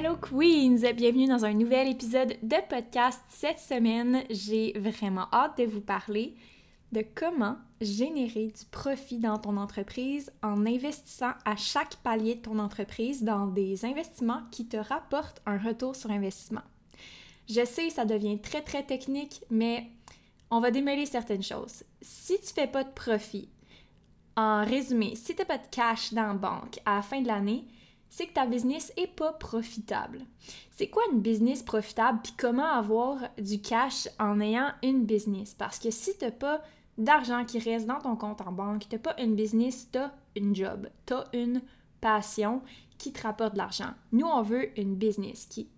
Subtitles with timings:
[0.00, 0.92] Hello Queens!
[0.94, 3.20] Bienvenue dans un nouvel épisode de podcast.
[3.30, 6.36] Cette semaine, j'ai vraiment hâte de vous parler
[6.92, 12.60] de comment générer du profit dans ton entreprise en investissant à chaque palier de ton
[12.60, 16.62] entreprise dans des investissements qui te rapportent un retour sur investissement.
[17.48, 19.90] Je sais, ça devient très très technique, mais
[20.52, 21.82] on va démêler certaines choses.
[22.02, 23.48] Si tu fais pas de profit,
[24.36, 27.26] en résumé, si tu n'as pas de cash dans la banque à la fin de
[27.26, 27.64] l'année,
[28.10, 30.20] c'est que ta business est pas profitable.
[30.76, 35.54] C'est quoi une business profitable puis comment avoir du cash en ayant une business?
[35.54, 36.62] Parce que si t'as pas
[36.96, 40.88] d'argent qui reste dans ton compte en banque, t'as pas une business, t'as une job,
[41.06, 41.62] t'as une
[42.00, 42.62] passion
[42.96, 43.90] qui te rapporte de l'argent.
[44.12, 45.68] Nous on veut une business qui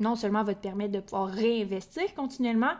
[0.00, 2.74] non seulement va te permettre de pouvoir réinvestir continuellement,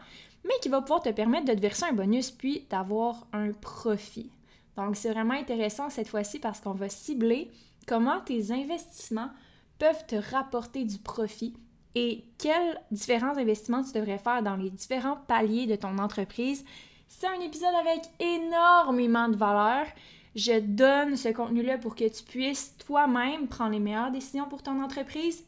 [0.45, 4.31] mais qui va pouvoir te permettre de te verser un bonus puis d'avoir un profit.
[4.77, 7.51] Donc c'est vraiment intéressant cette fois-ci parce qu'on va cibler
[7.87, 9.31] comment tes investissements
[9.79, 11.55] peuvent te rapporter du profit
[11.95, 16.65] et quels différents investissements tu devrais faire dans les différents paliers de ton entreprise?
[17.09, 19.87] C'est un épisode avec énormément de valeur.
[20.35, 24.83] Je donne ce contenu-là pour que tu puisses toi-même prendre les meilleures décisions pour ton
[24.83, 25.45] entreprise.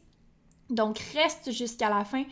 [0.69, 2.23] Donc reste jusqu'à la fin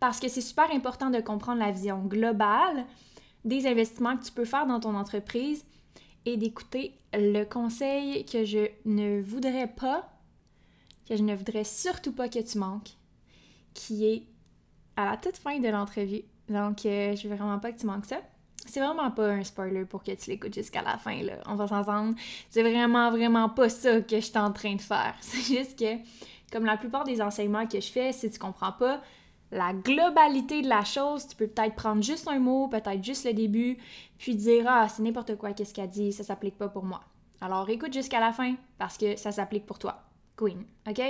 [0.00, 2.86] parce que c'est super important de comprendre la vision globale
[3.44, 5.64] des investissements que tu peux faire dans ton entreprise
[6.26, 10.08] et d'écouter le conseil que je ne voudrais pas,
[11.08, 12.90] que je ne voudrais surtout pas que tu manques,
[13.74, 14.22] qui est
[14.96, 16.22] à la toute fin de l'entrevue.
[16.48, 18.20] Donc, euh, je veux vraiment pas que tu manques ça.
[18.66, 21.38] C'est vraiment pas un spoiler pour que tu l'écoutes jusqu'à la fin, là.
[21.46, 22.14] On va s'entendre.
[22.50, 25.14] C'est vraiment, vraiment pas ça que je suis en train de faire.
[25.20, 25.96] C'est juste que,
[26.52, 29.00] comme la plupart des enseignements que je fais, si tu comprends pas,
[29.52, 33.32] la globalité de la chose, tu peux peut-être prendre juste un mot, peut-être juste le
[33.32, 33.78] début,
[34.18, 37.00] puis dire Ah, c'est n'importe quoi, qu'est-ce qu'elle dit, ça s'applique pas pour moi.
[37.40, 40.02] Alors écoute jusqu'à la fin parce que ça s'applique pour toi.
[40.40, 41.00] Queen, ok?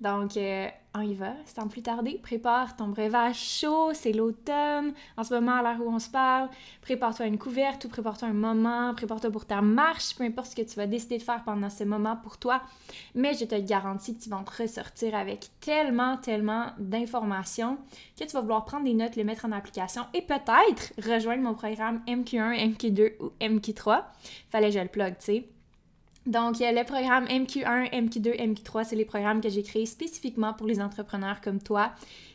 [0.00, 2.18] Donc, euh, on y va, sans plus tarder.
[2.20, 4.92] Prépare ton breuvage chaud, c'est l'automne.
[5.16, 6.48] En ce moment, à l'heure où on se parle,
[6.80, 10.62] prépare-toi une couverte ou prépare-toi un moment, prépare-toi pour ta marche, peu importe ce que
[10.62, 12.62] tu vas décider de faire pendant ce moment pour toi.
[13.14, 17.78] Mais je te garantis que tu vas te ressortir avec tellement, tellement d'informations
[18.18, 21.54] que tu vas vouloir prendre des notes, les mettre en application et peut-être rejoindre mon
[21.54, 24.02] programme MQ1, MQ2 ou MQ3.
[24.50, 25.48] Fallait que je le plug, tu sais.
[26.26, 30.80] Donc, le programme MQ1, MQ2, MQ3, c'est les programmes que j'ai créés spécifiquement pour les
[30.80, 31.92] entrepreneurs comme toi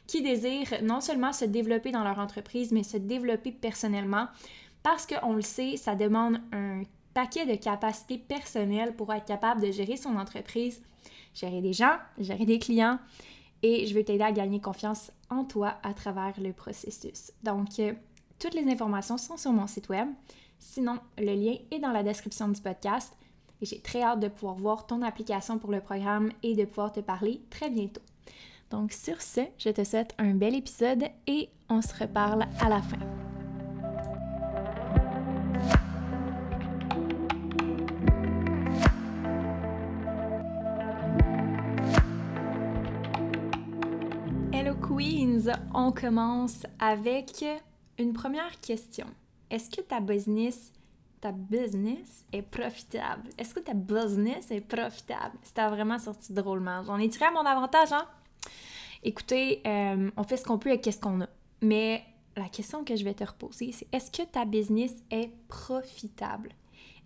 [0.07, 4.27] qui désirent non seulement se développer dans leur entreprise, mais se développer personnellement
[4.83, 6.83] parce qu'on le sait, ça demande un
[7.13, 10.81] paquet de capacités personnelles pour être capable de gérer son entreprise,
[11.33, 12.99] gérer des gens, gérer des clients
[13.63, 17.31] et je veux t'aider à gagner confiance en toi à travers le processus.
[17.43, 17.93] Donc, euh,
[18.39, 20.07] toutes les informations sont sur mon site web.
[20.59, 23.13] Sinon, le lien est dans la description du podcast
[23.61, 26.99] j'ai très hâte de pouvoir voir ton application pour le programme et de pouvoir te
[26.99, 28.01] parler très bientôt.
[28.69, 32.81] Donc sur ce, je te souhaite un bel épisode et on se reparle à la
[32.81, 32.97] fin.
[44.51, 47.45] Hello Queens, on commence avec
[47.97, 49.07] une première question.
[49.49, 50.73] Est-ce que ta business
[51.27, 53.29] ta business est profitable?
[53.37, 55.37] Est-ce que ta business est profitable?
[55.41, 56.83] C'était vraiment sorti drôlement.
[56.83, 58.05] J'en ai tiré à mon avantage, hein?
[59.03, 61.27] Écoutez, euh, on fait ce qu'on peut avec ce qu'on a.
[61.61, 62.03] Mais
[62.37, 66.53] la question que je vais te reposer, c'est est-ce que ta business est profitable?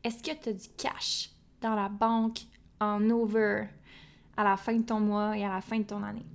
[0.04, 2.42] Est-ce que tu as du cash dans la banque
[2.80, 3.66] en over
[4.38, 6.26] à la fin de ton mois et à la fin de ton année?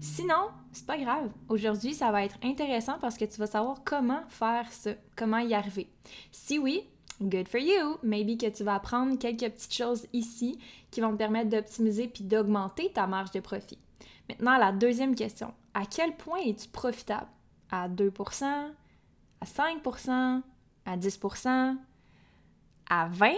[0.00, 1.30] Sinon, c'est pas grave.
[1.48, 5.54] Aujourd'hui, ça va être intéressant parce que tu vas savoir comment faire ça, comment y
[5.54, 5.88] arriver.
[6.30, 6.84] Si oui,
[7.20, 7.98] good for you.
[8.02, 10.58] Maybe que tu vas apprendre quelques petites choses ici
[10.90, 13.78] qui vont te permettre d'optimiser puis d'augmenter ta marge de profit.
[14.28, 15.52] Maintenant, la deuxième question.
[15.74, 17.28] À quel point es-tu profitable?
[17.70, 18.44] À 2%
[19.40, 20.42] à 5%
[20.84, 21.76] à 10%
[22.90, 23.32] à 20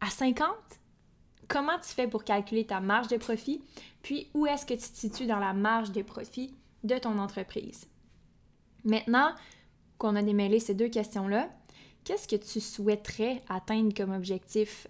[0.00, 0.48] à 50
[1.48, 3.62] Comment tu fais pour calculer ta marge de profit?
[4.02, 7.86] Puis où est-ce que tu te situes dans la marge de profit de ton entreprise?
[8.84, 9.34] Maintenant
[9.98, 11.50] qu'on a démêlé ces deux questions-là,
[12.04, 14.86] qu'est-ce que tu souhaiterais atteindre comme objectif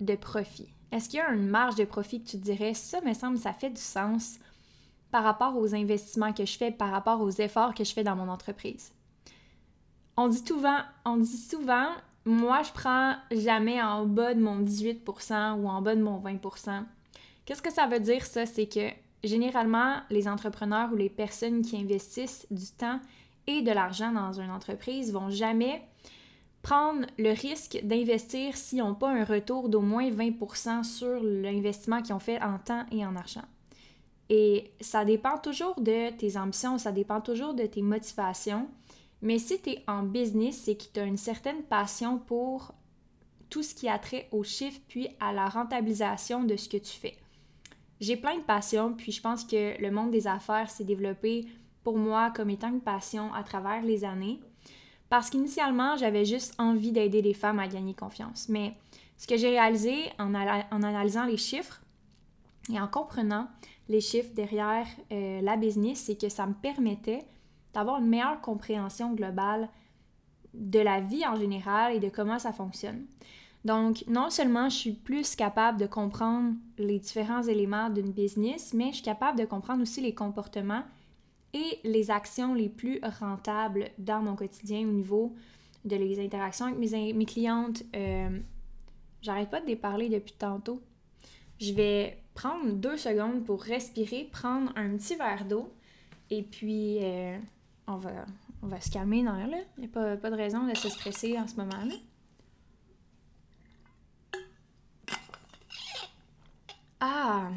[0.00, 0.68] de profit?
[0.92, 3.52] Est-ce qu'il y a une marge de profit que tu dirais, ça me semble, ça
[3.52, 4.38] fait du sens
[5.10, 8.16] par rapport aux investissements que je fais, par rapport aux efforts que je fais dans
[8.16, 8.92] mon entreprise?
[10.16, 11.88] On dit souvent, on dit souvent,
[12.24, 16.84] moi je prends jamais en bas de mon 18% ou en bas de mon 20%.
[17.44, 18.46] Qu'est-ce que ça veut dire ça?
[18.46, 18.88] C'est que
[19.24, 23.00] généralement, les entrepreneurs ou les personnes qui investissent du temps
[23.46, 25.82] et de l'argent dans une entreprise vont jamais
[26.64, 32.14] prendre le risque d'investir s'ils n'ont pas un retour d'au moins 20% sur l'investissement qu'ils
[32.14, 33.44] ont fait en temps et en argent.
[34.30, 38.66] Et ça dépend toujours de tes ambitions, ça dépend toujours de tes motivations.
[39.20, 42.72] Mais si tu es en business, c'est que tu as une certaine passion pour
[43.50, 46.96] tout ce qui a trait aux chiffres puis à la rentabilisation de ce que tu
[46.96, 47.18] fais.
[48.00, 51.46] J'ai plein de passions, puis je pense que le monde des affaires s'est développé
[51.82, 54.40] pour moi comme étant une passion à travers les années.
[55.14, 58.48] Parce qu'initialement, j'avais juste envie d'aider les femmes à gagner confiance.
[58.48, 58.74] Mais
[59.16, 61.80] ce que j'ai réalisé en, analysant les chiffres
[62.68, 63.46] et en comprenant
[63.88, 67.24] les chiffres derrière euh, la business, c'est que ça me permettait
[67.74, 69.68] d'avoir une meilleure compréhension globale
[70.52, 73.06] de la vie en général et de comment ça fonctionne.
[73.64, 78.88] Donc, non seulement je suis plus capable de comprendre les différents éléments d'une business, mais
[78.88, 80.82] je suis capable de comprendre aussi les comportements
[81.54, 85.34] et les actions les plus rentables dans mon quotidien au niveau
[85.84, 87.82] de les interactions avec mes, clientes.
[87.94, 88.40] Euh,
[89.22, 90.82] j'arrête pas de les parler depuis tantôt.
[91.60, 95.72] Je vais prendre deux secondes pour respirer, prendre un petit verre d'eau
[96.30, 97.38] et puis euh,
[97.86, 98.26] on, va,
[98.62, 99.58] on va se calmer dans là.
[99.78, 101.94] Il n'y a pas, pas de raison de se stresser en ce moment-là.
[106.98, 107.50] Ah!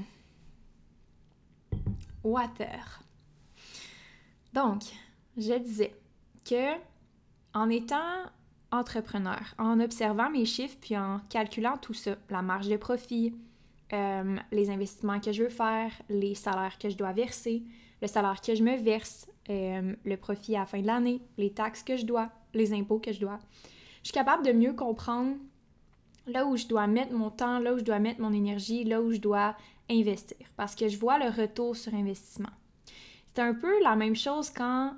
[2.24, 3.02] Water.
[4.58, 4.82] Donc,
[5.38, 5.94] je disais
[6.44, 6.74] que
[7.54, 8.24] en étant
[8.72, 13.36] entrepreneur, en observant mes chiffres puis en calculant tout ça, la marge de profit,
[13.94, 17.62] euh, les investissements que je veux faire, les salaires que je dois verser,
[18.02, 21.52] le salaire que je me verse, euh, le profit à la fin de l'année, les
[21.52, 23.38] taxes que je dois, les impôts que je dois.
[24.02, 25.36] Je suis capable de mieux comprendre
[26.26, 29.04] là où je dois mettre mon temps, là où je dois mettre mon énergie, là
[29.04, 29.56] où je dois
[29.88, 32.50] investir, parce que je vois le retour sur investissement.
[33.38, 34.96] C'est un peu la même chose quand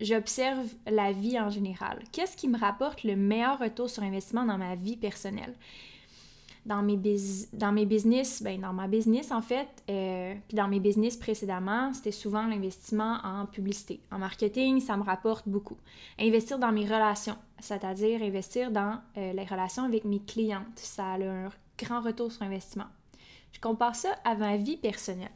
[0.00, 2.02] j'observe la vie en général.
[2.12, 5.52] Qu'est-ce qui me rapporte le meilleur retour sur investissement dans ma vie personnelle?
[6.64, 11.92] Dans mes, business, ben dans ma business en fait, euh, puis dans mes business précédemment,
[11.92, 14.00] c'était souvent l'investissement en publicité.
[14.10, 15.76] En marketing, ça me rapporte beaucoup.
[16.18, 21.18] Investir dans mes relations, c'est-à-dire investir dans euh, les relations avec mes clientes, ça a
[21.18, 22.86] un grand retour sur investissement.
[23.52, 25.32] Je compare ça à ma vie personnelle.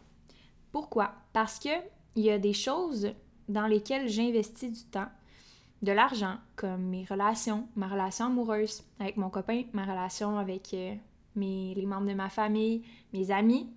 [0.72, 1.12] Pourquoi?
[1.34, 1.68] Parce que
[2.16, 3.12] il y a des choses
[3.48, 5.08] dans lesquelles j'investis du temps,
[5.82, 10.94] de l'argent, comme mes relations, ma relation amoureuse avec mon copain, ma relation avec euh,
[11.36, 13.69] les membres de ma famille, mes amis.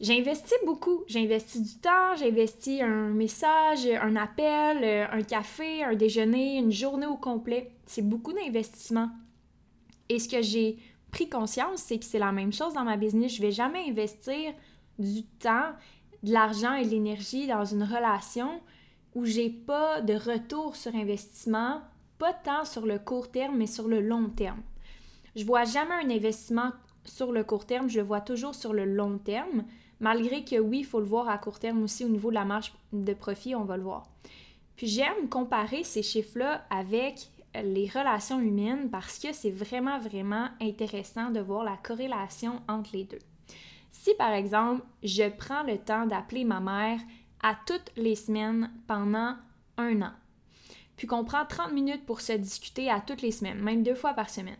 [0.00, 1.04] J'investis beaucoup.
[1.06, 7.06] J'investis du temps, j'investis un message, un appel, euh, un café, un déjeuner, une journée
[7.06, 7.70] au complet.
[7.86, 9.08] C'est beaucoup d'investissement.
[10.08, 10.76] Et ce que j'ai
[11.10, 13.34] pris conscience, c'est que c'est la même chose dans ma business.
[13.34, 14.52] Je vais jamais investir
[14.98, 15.72] du temps
[16.22, 18.60] de l'argent et de l'énergie dans une relation
[19.14, 21.80] où j'ai pas de retour sur investissement,
[22.18, 24.60] pas tant sur le court terme, mais sur le long terme.
[25.34, 26.72] Je vois jamais un investissement
[27.04, 29.64] sur le court terme, je le vois toujours sur le long terme,
[30.00, 32.44] malgré que oui, il faut le voir à court terme aussi au niveau de la
[32.44, 34.04] marge de profit, on va le voir.
[34.76, 41.30] Puis j'aime comparer ces chiffres-là avec les relations humaines parce que c'est vraiment, vraiment intéressant
[41.30, 43.18] de voir la corrélation entre les deux.
[43.98, 47.00] Si par exemple, je prends le temps d'appeler ma mère
[47.42, 49.34] à toutes les semaines pendant
[49.78, 50.12] un an,
[50.96, 54.12] puis qu'on prend 30 minutes pour se discuter à toutes les semaines, même deux fois
[54.12, 54.58] par semaine.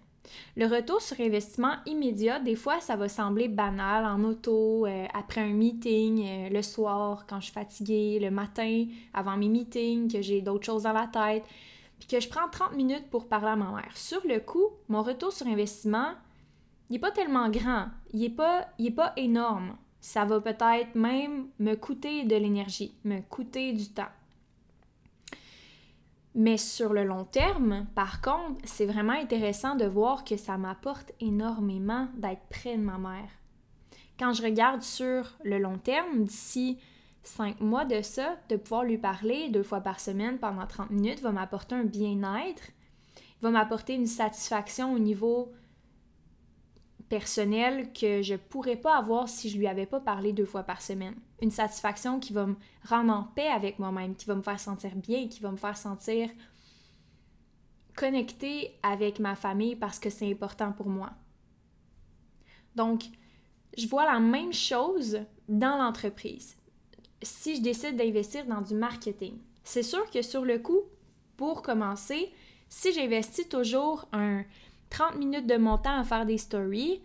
[0.56, 5.42] Le retour sur investissement immédiat, des fois, ça va sembler banal en auto, euh, après
[5.42, 10.22] un meeting, euh, le soir, quand je suis fatiguée, le matin, avant mes meetings, que
[10.22, 11.44] j'ai d'autres choses dans la tête,
[12.00, 13.96] puis que je prends 30 minutes pour parler à ma mère.
[13.96, 16.14] Sur le coup, mon retour sur investissement,
[16.88, 19.76] il n'est pas tellement grand, il n'est pas, énorme.
[20.00, 24.12] Ça va peut-être même me coûter de l'énergie, me coûter du temps.
[26.34, 31.12] Mais sur le long terme, par contre, c'est vraiment intéressant de voir que ça m'apporte
[31.18, 33.30] énormément d'être près de ma mère.
[34.18, 36.78] Quand je regarde sur le long terme, d'ici
[37.22, 41.20] cinq mois de ça, de pouvoir lui parler deux fois par semaine pendant 30 minutes
[41.20, 42.62] va m'apporter un bien-être,
[43.40, 45.52] va m'apporter une satisfaction au niveau
[47.08, 50.82] personnel que je pourrais pas avoir si je lui avais pas parlé deux fois par
[50.82, 51.14] semaine.
[51.40, 54.94] Une satisfaction qui va me rendre en paix avec moi-même, qui va me faire sentir
[54.96, 56.30] bien, qui va me faire sentir
[57.96, 61.10] connectée avec ma famille parce que c'est important pour moi.
[62.74, 63.04] Donc,
[63.76, 66.56] je vois la même chose dans l'entreprise.
[67.22, 70.82] Si je décide d'investir dans du marketing, c'est sûr que sur le coup,
[71.36, 72.30] pour commencer,
[72.68, 74.44] si j'investis toujours un
[74.96, 77.02] 30 minutes de mon temps à faire des stories,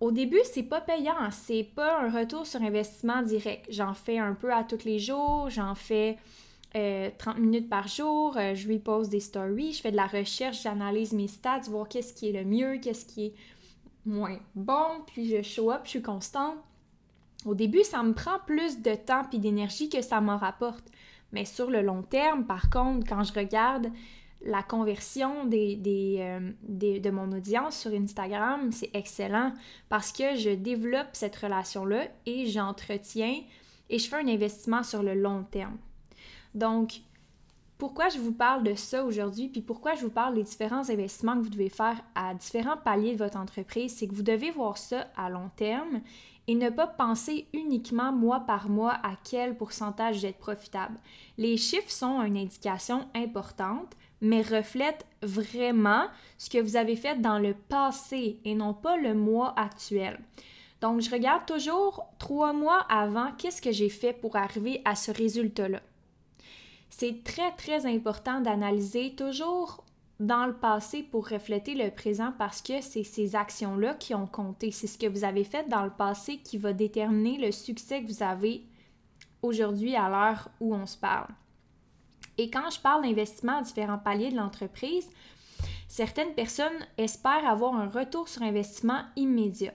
[0.00, 3.66] au début, c'est pas payant, c'est pas un retour sur investissement direct.
[3.68, 6.16] J'en fais un peu à tous les jours, j'en fais
[6.72, 10.06] 30 euh, minutes par jour, euh, je lui pose des stories, je fais de la
[10.06, 13.34] recherche, j'analyse mes stats, voir qu'est-ce qui est le mieux, qu'est-ce qui est
[14.06, 16.56] moins bon, puis je show up, je suis constante.
[17.44, 20.86] Au début, ça me prend plus de temps et d'énergie que ça m'en rapporte.
[21.32, 23.90] Mais sur le long terme, par contre, quand je regarde
[24.42, 29.52] la conversion euh, de mon audience sur Instagram, c'est excellent
[29.88, 33.40] parce que je développe cette relation-là et j'entretiens
[33.90, 35.76] et je fais un investissement sur le long terme.
[36.54, 37.00] Donc,
[37.76, 41.36] pourquoi je vous parle de ça aujourd'hui, puis pourquoi je vous parle des différents investissements
[41.36, 44.76] que vous devez faire à différents paliers de votre entreprise, c'est que vous devez voir
[44.76, 46.02] ça à long terme
[46.46, 50.98] et ne pas penser uniquement mois par mois à quel pourcentage d'être profitable.
[51.38, 56.06] Les chiffres sont une indication importante, mais reflètent vraiment
[56.38, 60.18] ce que vous avez fait dans le passé et non pas le mois actuel.
[60.80, 65.10] Donc, je regarde toujours trois mois avant qu'est-ce que j'ai fait pour arriver à ce
[65.10, 65.80] résultat-là?
[66.88, 69.84] C'est très, très important d'analyser toujours
[70.20, 74.70] dans le passé pour refléter le présent parce que c'est ces actions-là qui ont compté.
[74.70, 78.06] C'est ce que vous avez fait dans le passé qui va déterminer le succès que
[78.06, 78.62] vous avez
[79.42, 81.28] aujourd'hui à l'heure où on se parle.
[82.40, 85.06] Et quand je parle d'investissement à différents paliers de l'entreprise,
[85.88, 89.74] certaines personnes espèrent avoir un retour sur investissement immédiat.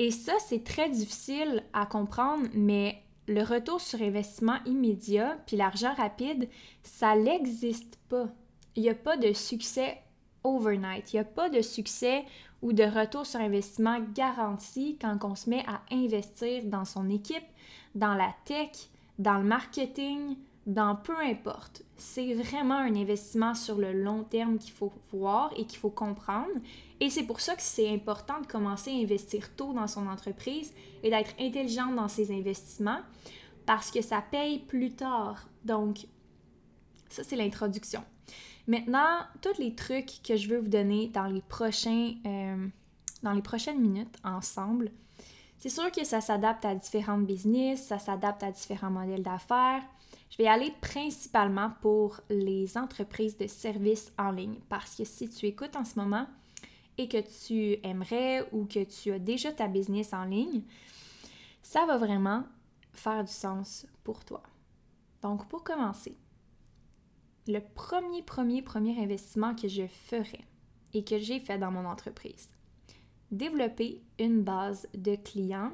[0.00, 5.94] Et ça, c'est très difficile à comprendre, mais le retour sur investissement immédiat puis l'argent
[5.94, 6.48] rapide,
[6.82, 8.26] ça n'existe pas.
[8.74, 10.02] Il n'y a pas de succès
[10.42, 11.12] overnight.
[11.12, 12.24] Il n'y a pas de succès
[12.62, 17.46] ou de retour sur investissement garanti quand on se met à investir dans son équipe,
[17.94, 18.88] dans la tech,
[19.20, 20.36] dans le marketing,
[20.66, 21.82] dans peu importe.
[21.96, 26.50] C'est vraiment un investissement sur le long terme qu'il faut voir et qu'il faut comprendre.
[27.00, 30.72] Et c'est pour ça que c'est important de commencer à investir tôt dans son entreprise
[31.02, 33.00] et d'être intelligent dans ses investissements
[33.66, 35.48] parce que ça paye plus tard.
[35.64, 36.06] Donc,
[37.08, 38.02] ça, c'est l'introduction.
[38.66, 42.68] Maintenant, tous les trucs que je veux vous donner dans les, prochains, euh,
[43.22, 44.92] dans les prochaines minutes ensemble,
[45.58, 49.82] c'est sûr que ça s'adapte à différents business, ça s'adapte à différents modèles d'affaires.
[50.30, 55.46] Je vais aller principalement pour les entreprises de services en ligne parce que si tu
[55.46, 56.26] écoutes en ce moment
[56.98, 60.62] et que tu aimerais ou que tu as déjà ta business en ligne,
[61.62, 62.44] ça va vraiment
[62.92, 64.42] faire du sens pour toi.
[65.22, 66.16] Donc pour commencer,
[67.46, 70.44] le premier, premier, premier investissement que je ferais
[70.94, 72.48] et que j'ai fait dans mon entreprise,
[73.30, 75.72] développer une base de clients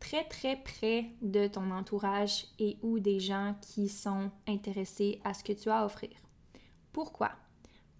[0.00, 5.44] très très près de ton entourage et ou des gens qui sont intéressés à ce
[5.44, 6.10] que tu as à offrir.
[6.92, 7.32] Pourquoi?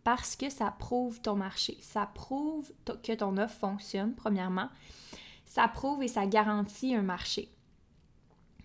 [0.04, 2.72] Parce que ça prouve ton marché, ça prouve
[3.02, 4.68] que ton offre fonctionne, premièrement,
[5.44, 7.48] ça prouve et ça garantit un marché.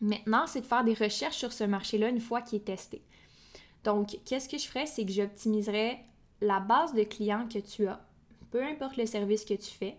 [0.02, 3.04] Maintenant, c'est de faire des recherches sur ce marché-là une fois qu'il est testé.
[3.84, 4.86] Donc, qu'est-ce que je ferais?
[4.86, 6.04] C'est que j'optimiserais
[6.42, 8.04] la base de clients que tu as,
[8.50, 9.98] peu importe le service que tu fais,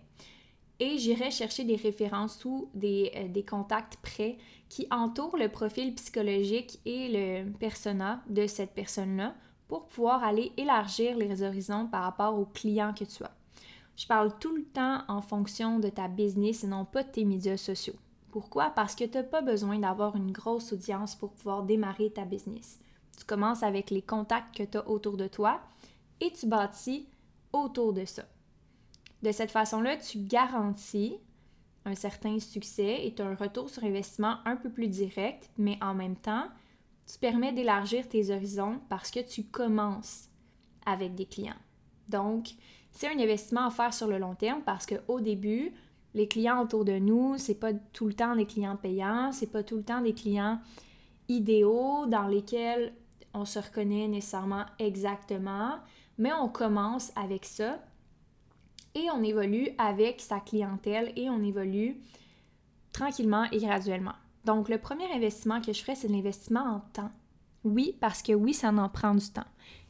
[0.82, 4.36] et j'irai chercher des références ou des, euh, contacts prêts
[4.68, 9.36] qui entourent le profil psychologique et le persona de cette personne-là
[9.68, 13.30] pour pouvoir aller élargir les horizons par rapport aux clients que tu as.
[13.96, 17.24] Je parle tout le temps en fonction de ta business et non pas de tes
[17.24, 17.94] médias sociaux.
[18.32, 18.70] Pourquoi?
[18.70, 22.80] Parce que tu n'as pas besoin d'avoir une grosse audience pour pouvoir démarrer ta business.
[23.16, 25.60] Tu commences avec les contacts que tu as autour de toi
[26.20, 27.06] et tu bâtis
[27.52, 28.24] autour de ça.
[29.22, 31.16] De cette façon-là, tu garantis
[31.84, 36.16] un certain succès et un retour sur investissement un peu plus direct, mais en même
[36.16, 36.46] temps,
[37.06, 40.28] tu permets d'élargir tes horizons parce que tu commences
[40.86, 41.54] avec des clients.
[42.08, 42.50] Donc,
[42.90, 45.72] c'est un investissement à faire sur le long terme parce qu'au début,
[46.14, 49.62] les clients autour de nous, c'est pas tout le temps des clients payants, c'est pas
[49.62, 50.60] tout le temps des clients
[51.28, 52.92] idéaux dans lesquels
[53.34, 55.78] on se reconnaît nécessairement exactement,
[56.18, 57.78] mais on commence avec ça
[58.94, 61.96] et on évolue avec sa clientèle et on évolue
[62.92, 64.14] tranquillement et graduellement.
[64.44, 67.10] Donc, le premier investissement que je ferais, c'est l'investissement en temps.
[67.64, 69.46] Oui, parce que oui, ça en prend du temps.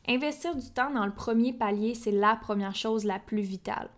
[0.06, 3.88] Investir du temps dans le premier palier, c'est la première chose la plus vitale.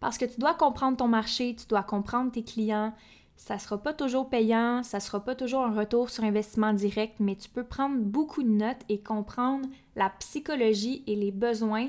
[0.00, 2.92] Parce que tu dois comprendre ton marché, tu dois comprendre tes clients.
[3.36, 6.72] Ça ne sera pas toujours payant, ça ne sera pas toujours un retour sur investissement
[6.72, 11.88] direct, mais tu peux prendre beaucoup de notes et comprendre la psychologie et les besoins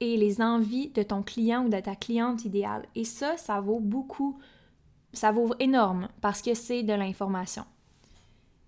[0.00, 2.86] et les envies de ton client ou de ta cliente idéale.
[2.94, 4.38] Et ça, ça vaut beaucoup,
[5.12, 7.64] ça vaut énorme parce que c'est de l'information.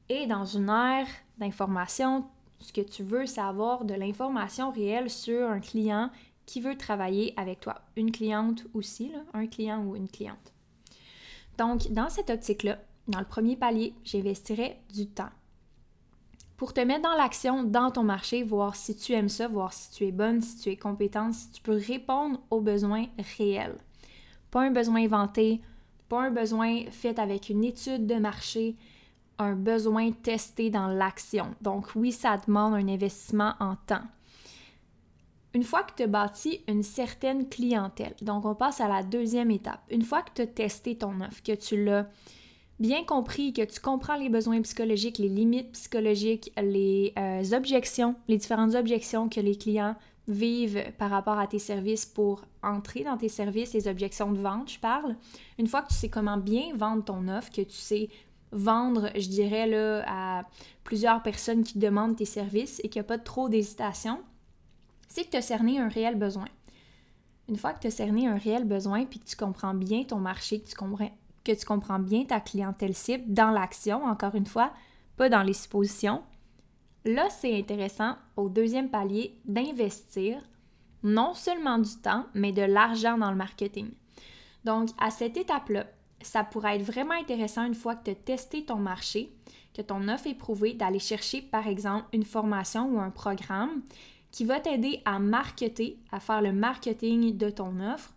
[0.09, 1.07] Et dans une ère
[1.39, 2.27] d'information,
[2.59, 6.11] ce que tu veux, c'est avoir de l'information réelle sur un client
[6.45, 7.81] qui veut travailler avec toi.
[7.97, 10.53] Une cliente aussi, là, un client ou une cliente.
[11.57, 15.31] Donc, dans cette optique-là, dans le premier palier, j'investirais du temps
[16.63, 19.91] pour te mettre dans l'action dans ton marché, voir si tu aimes ça, voir si
[19.91, 23.75] tu es bonne, si tu es compétente, si tu peux répondre aux besoins réels.
[24.53, 25.61] Pas un besoin inventé,
[26.09, 28.77] pas un besoin fait avec une étude de marché,
[29.41, 31.53] un besoin testé dans l'action.
[31.63, 34.07] Donc oui, ça demande un investissement en temps.
[35.55, 39.51] Une fois que tu as bâti une certaine clientèle, donc on passe à la deuxième
[39.51, 39.83] étape.
[39.91, 42.07] Une fois que tu as testé ton offre, que tu l'as
[42.79, 48.37] bien compris que tu comprends les besoins psychologiques, les limites psychologiques, les euh, objections, les
[48.37, 49.97] différentes objections que les clients
[50.29, 54.71] vivent par rapport à tes services pour entrer dans tes services, les objections de vente,
[54.71, 55.17] je parle.
[55.59, 58.09] Une fois que tu sais comment bien vendre ton offre, que tu sais
[58.53, 60.45] vendre, je dirais, là, à
[60.85, 64.21] plusieurs personnes qui demandent tes services et qu'il n'y a pas trop d'hésitation,
[65.09, 66.47] c'est que tu as cerné un réel besoin.
[67.49, 70.19] Une fois que tu as cerné un réel besoin puis que tu comprends bien ton
[70.19, 71.11] marché, que tu comprends
[71.45, 74.73] que tu comprends bien ta clientèle cible dans l'action, encore une fois,
[75.17, 76.23] pas dans les suppositions.
[77.05, 80.41] Là, c'est intéressant au deuxième palier d'investir
[81.03, 83.91] non seulement du temps, mais de l'argent dans le marketing.
[84.65, 85.87] Donc, à cette étape-là,
[86.21, 89.33] ça pourrait être vraiment intéressant une fois que tu as testé ton marché,
[89.75, 93.83] que ton offre est prouvée, d'aller chercher par exemple une formation ou un programme
[94.31, 98.15] qui va t'aider à marketer, à faire le marketing de ton offre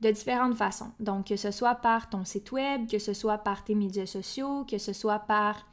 [0.00, 0.92] de différentes façons.
[0.98, 4.64] Donc, que ce soit par ton site web, que ce soit par tes médias sociaux,
[4.64, 5.66] que ce soit par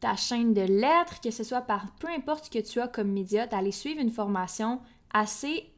[0.00, 3.12] ta chaîne de lettres, que ce soit par peu importe ce que tu as comme
[3.12, 4.80] média, d'aller suivre une formation
[5.12, 5.72] assez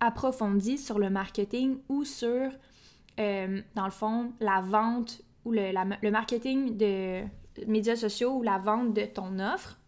[0.00, 2.50] approfondie sur le marketing ou sur,
[3.18, 7.22] euh, dans le fond, la vente ou le, le marketing de
[7.66, 9.78] médias sociaux ou la vente de ton offre,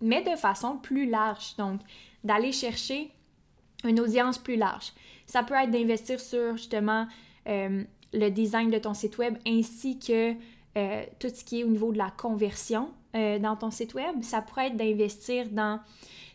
[0.00, 1.56] mais de façon plus large.
[1.56, 1.80] Donc,
[2.24, 3.12] d'aller chercher
[3.84, 4.92] une audience plus large.
[5.26, 7.06] Ça peut être d'investir sur justement
[7.48, 10.32] euh, le design de ton site web ainsi que
[10.76, 14.22] euh, tout ce qui est au niveau de la conversion euh, dans ton site web.
[14.22, 15.80] Ça pourrait être d'investir dans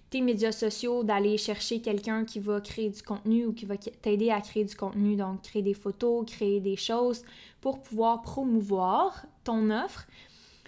[0.09, 4.31] tes médias sociaux, d'aller chercher quelqu'un qui va créer du contenu ou qui va t'aider
[4.31, 7.23] à créer du contenu, donc créer des photos, créer des choses
[7.59, 10.07] pour pouvoir promouvoir ton offre.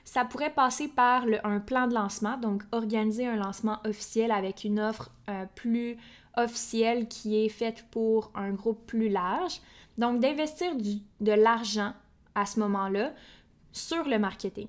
[0.04, 4.80] Ça pourrait passer par un plan de lancement, donc organiser un lancement officiel avec une
[4.80, 5.12] offre
[5.56, 5.98] plus
[6.38, 9.60] officielle qui est faite pour un groupe plus large.
[9.98, 11.94] Donc, d'investir de l'argent
[12.36, 13.14] à ce moment-là
[13.72, 14.68] sur le marketing.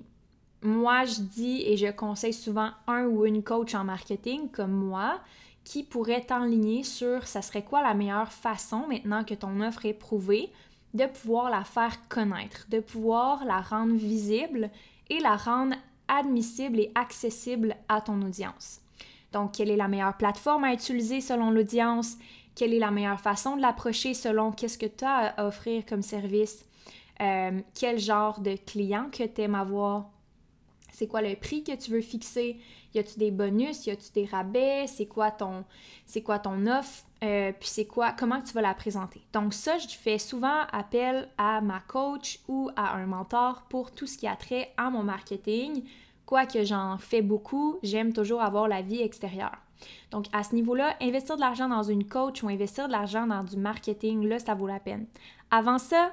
[0.61, 5.19] Moi, je dis et je conseille souvent un ou une coach en marketing comme moi
[5.63, 9.93] qui pourrait t'enligner sur ça serait quoi la meilleure façon maintenant que ton offre est
[9.93, 10.51] prouvée
[10.93, 14.69] de pouvoir la faire connaître, de pouvoir la rendre visible
[15.09, 15.75] et la rendre
[16.07, 18.81] admissible et accessible à ton audience.
[19.31, 22.17] Donc, quelle est la meilleure plateforme à utiliser selon l'audience?
[22.55, 26.01] Quelle est la meilleure façon de l'approcher selon qu'est-ce que tu as à offrir comme
[26.01, 26.65] service?
[27.21, 30.09] Euh, quel genre de client que tu aimes avoir?
[30.91, 32.59] C'est quoi le prix que tu veux fixer?
[32.93, 33.85] Y a-tu des bonus?
[33.85, 34.87] Y a-tu des rabais?
[34.87, 35.63] C'est quoi ton,
[36.05, 37.05] c'est quoi ton offre?
[37.23, 39.21] Euh, puis c'est quoi, comment tu vas la présenter?
[39.33, 44.07] Donc ça, je fais souvent appel à ma coach ou à un mentor pour tout
[44.07, 45.83] ce qui a trait à mon marketing,
[46.29, 49.57] Quoique j'en fais beaucoup, j'aime toujours avoir la vie extérieure.
[50.11, 53.43] Donc, à ce niveau-là, investir de l'argent dans une coach ou investir de l'argent dans
[53.43, 55.07] du marketing, là, ça vaut la peine.
[55.49, 56.11] Avant ça,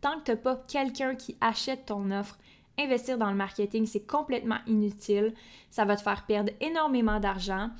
[0.00, 2.36] tant que tu n'as pas quelqu'un qui achète ton offre,
[2.80, 5.32] investir dans le marketing, c'est complètement inutile.
[5.70, 7.70] Ça va te faire perdre énormément d'argent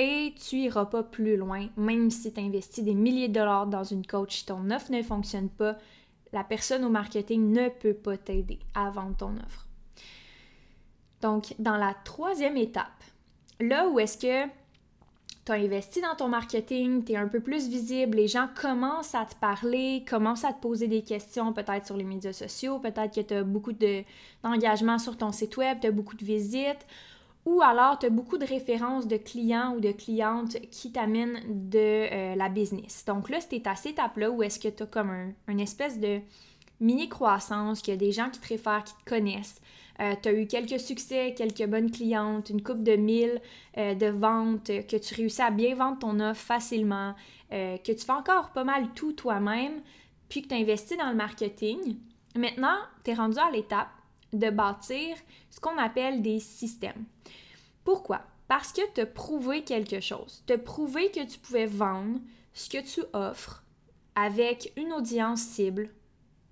[0.00, 3.84] et tu iras pas plus loin, même si tu investis des milliers de dollars dans
[3.84, 4.38] une coach.
[4.38, 5.78] Si ton offre ne fonctionne pas,
[6.32, 9.63] la personne au marketing ne peut pas t'aider à vendre ton offre.
[11.24, 13.02] Donc, dans la troisième étape,
[13.58, 14.46] là où est-ce que
[15.46, 19.14] tu as investi dans ton marketing, tu es un peu plus visible, les gens commencent
[19.14, 23.14] à te parler, commencent à te poser des questions peut-être sur les médias sociaux, peut-être
[23.14, 26.86] que tu as beaucoup d'engagement sur ton site web, tu as beaucoup de visites,
[27.46, 31.78] ou alors tu as beaucoup de références de clients ou de clientes qui t'amènent de
[32.12, 33.02] euh, la business.
[33.06, 35.98] Donc là, c'était à cette étape-là où est-ce que tu as comme un, une espèce
[35.98, 36.20] de
[36.80, 39.62] mini-croissance, qu'il y a des gens qui te réfèrent, qui te connaissent.
[40.00, 43.40] Euh, tu as eu quelques succès, quelques bonnes clientes, une coupe de mille
[43.78, 47.14] euh, de ventes, que tu réussis à bien vendre ton offre facilement,
[47.50, 49.80] que tu fais encore pas mal tout toi-même,
[50.28, 51.98] puis que tu investis dans le marketing.
[52.34, 53.90] Maintenant, tu es rendu à l'étape
[54.32, 55.16] de bâtir
[55.50, 57.04] ce qu'on appelle des systèmes.
[57.84, 58.22] Pourquoi?
[58.48, 60.42] Parce que tu as prouvé quelque chose.
[60.46, 62.18] Tu as prouvé que tu pouvais vendre
[62.52, 63.62] ce que tu offres
[64.14, 65.90] avec une audience cible,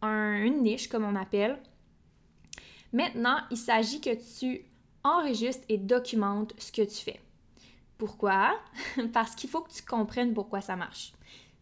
[0.03, 1.59] une niche comme on appelle.
[2.93, 4.65] Maintenant, il s'agit que tu
[5.05, 7.21] enregistres et documentes ce que tu fais.
[7.99, 8.59] Pourquoi?
[9.13, 11.13] Parce qu'il faut que tu comprennes pourquoi ça marche.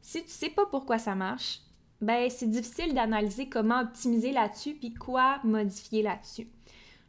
[0.01, 1.61] Si tu ne sais pas pourquoi ça marche,
[2.01, 6.49] ben c'est difficile d'analyser comment optimiser là-dessus puis quoi modifier là-dessus.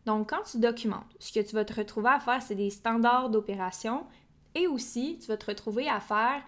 [0.06, 3.30] Donc, quand tu documentes, ce que tu vas te retrouver à faire, c'est des standards
[3.30, 4.06] d'opération
[4.56, 6.42] et aussi, tu vas te retrouver à faire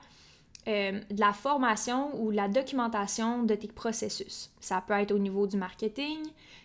[0.67, 4.51] euh, de la formation ou de la documentation de tes processus.
[4.59, 6.19] Ça peut être au niveau du marketing,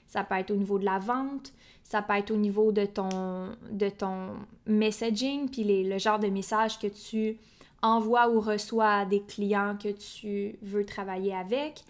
[0.08, 1.52] ça peut être au niveau de la vente,
[1.84, 7.38] ça peut être au niveau de ton, messaging, puis le genre de message que tu
[7.80, 11.84] envoies ou reçois à des clients que tu veux travailler avec.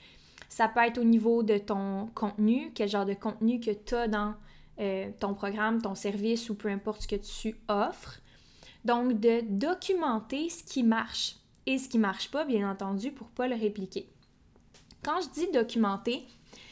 [0.49, 4.09] Ça peut être au niveau de ton contenu, quel genre de contenu que tu as
[4.09, 4.35] dans
[4.81, 8.21] euh, ton programme, ton service ou peu importe ce que tu offres.
[8.85, 13.49] Donc, de documenter ce qui marche et ce qui marche pas, bien entendu, pour pas
[13.49, 14.09] le répliquer.
[15.03, 16.25] Quand je dis documenter,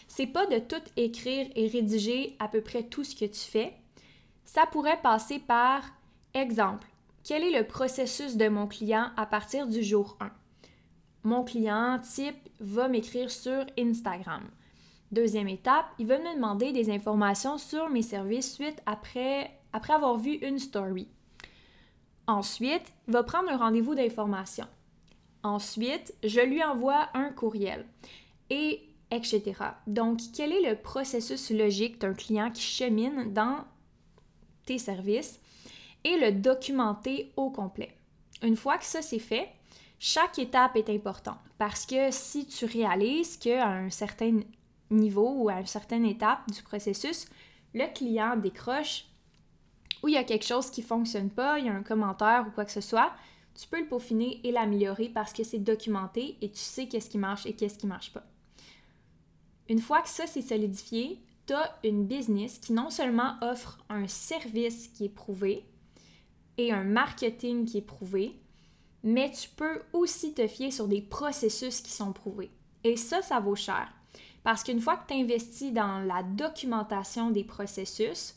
[0.08, 3.74] c'est pas de tout écrire et rédiger à peu près tout ce que tu fais.
[4.44, 5.82] Ça pourrait passer par
[6.34, 6.86] exemple.
[7.24, 10.30] Quel est le processus de mon client à partir du jour 1?
[11.24, 14.44] Mon client type va m'écrire sur Instagram.
[15.10, 20.18] Deuxième étape, il va me demander des informations sur mes services suite après, après avoir
[20.18, 21.08] vu une story.
[22.28, 24.66] Ensuite, il va prendre un rendez-vous d'information.
[25.42, 27.86] Ensuite, je lui envoie un courriel
[28.50, 29.54] et etc.
[29.86, 33.64] Donc, quel est le processus logique d'un client qui chemine dans
[34.64, 35.40] tes services
[36.04, 37.96] et le documenter au complet?
[38.42, 39.48] Une fois que ça c'est fait,
[39.98, 44.40] chaque étape est importante parce que si tu réalises qu'à un certain
[44.90, 47.26] niveau ou à une certaine étape du processus,
[47.74, 49.06] le client décroche
[50.02, 52.44] ou il y a quelque chose qui ne fonctionne pas, il y a un commentaire
[52.46, 53.12] ou quoi que ce soit,
[53.54, 57.18] tu peux le peaufiner et l'améliorer parce que c'est documenté et tu sais qu'est-ce qui
[57.18, 58.24] marche et qu'est-ce qui marche pas.
[59.68, 64.06] Une fois que ça c'est solidifié, tu as une business qui non seulement offre un
[64.08, 65.64] service qui est prouvé
[66.58, 68.34] et un marketing qui est prouvé,
[69.02, 72.50] mais tu peux aussi te fier sur des processus qui sont prouvés.
[72.82, 73.92] Et ça, ça vaut cher.
[74.42, 78.34] Parce qu'une fois que tu investis dans la documentation des processus,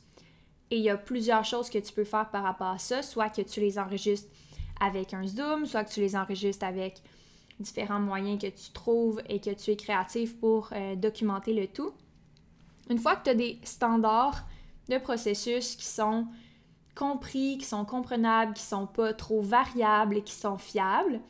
[0.71, 3.29] et il y a plusieurs choses que tu peux faire par rapport à ça, soit
[3.29, 4.29] que tu les enregistres
[4.79, 7.01] avec un Zoom, soit que tu les enregistres avec
[7.59, 11.91] différents moyens que tu trouves et que tu es créatif pour euh, documenter le tout.
[12.89, 14.45] Une fois que tu as des standards
[14.87, 16.27] de processus qui sont
[16.95, 21.21] compris, qui sont comprenables, qui sont pas trop variables et qui sont fiables,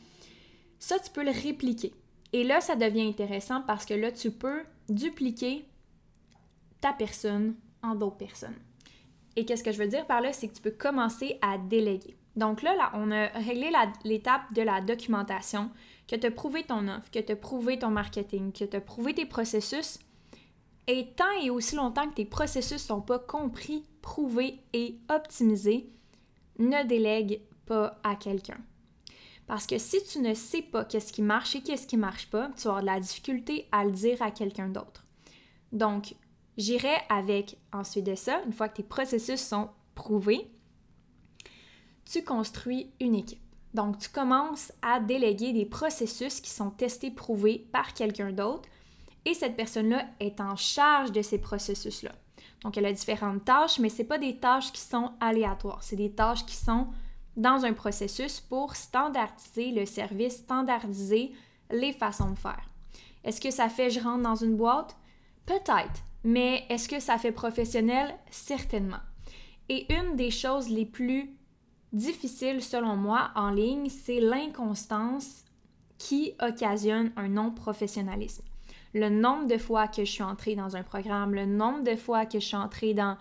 [0.79, 1.93] ça, tu peux le répliquer.
[2.31, 5.65] Et là, ça devient intéressant parce que là, tu peux dupliquer
[6.79, 8.55] ta personne en d'autres personnes.
[9.35, 12.15] Et qu'est-ce que je veux dire par là, c'est que tu peux commencer à déléguer.
[12.35, 13.71] Donc là, là on a réglé
[14.03, 15.69] l'étape de la documentation,
[16.09, 18.81] que tu as prouvé ton offre, que tu as prouvé ton marketing, que tu as
[18.81, 19.99] prouvé tes processus.
[20.87, 25.87] Et tant et aussi longtemps que tes processus ne sont pas compris, prouvés et optimisés,
[26.57, 28.57] ne délègue pas à quelqu'un.
[29.45, 32.49] Parce que si tu ne sais pas qu'est-ce qui marche et qu'est-ce qui marche pas,
[32.57, 35.05] tu vas avoir de la difficulté à le dire à quelqu'un d'autre.
[35.71, 36.15] Donc,
[36.57, 40.49] j'irai avec, ensuite de ça, une fois que tes processus sont prouvés,
[42.05, 43.41] tu construis une équipe.
[43.73, 48.67] Donc, tu commences à déléguer des processus qui sont testés, prouvés par quelqu'un d'autre,
[49.25, 52.11] et cette personne-là est en charge de ces processus-là.
[52.63, 56.11] Donc, elle a différentes tâches, mais ce pas des tâches qui sont aléatoires, c'est des
[56.11, 56.87] tâches qui sont
[57.37, 61.31] dans un processus pour standardiser le service, standardiser
[61.71, 62.69] les façons de faire.
[63.23, 64.97] Est-ce que ça fait je rentre dans une boîte?
[65.45, 68.13] Peut-être, mais est-ce que ça fait professionnel?
[68.29, 68.99] Certainement.
[69.69, 71.37] Et une des choses les plus
[71.93, 75.43] difficiles selon moi en ligne, c'est l'inconstance
[75.97, 78.43] qui occasionne un non-professionnalisme.
[78.93, 82.25] Le nombre de fois que je suis entrée dans un programme, le nombre de fois
[82.25, 83.17] que je suis entrée dans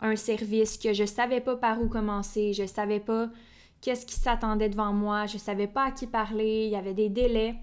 [0.00, 3.28] un service que je savais pas par où commencer, je savais pas
[3.80, 7.08] qu'est-ce qui s'attendait devant moi, je savais pas à qui parler, il y avait des
[7.08, 7.54] délais.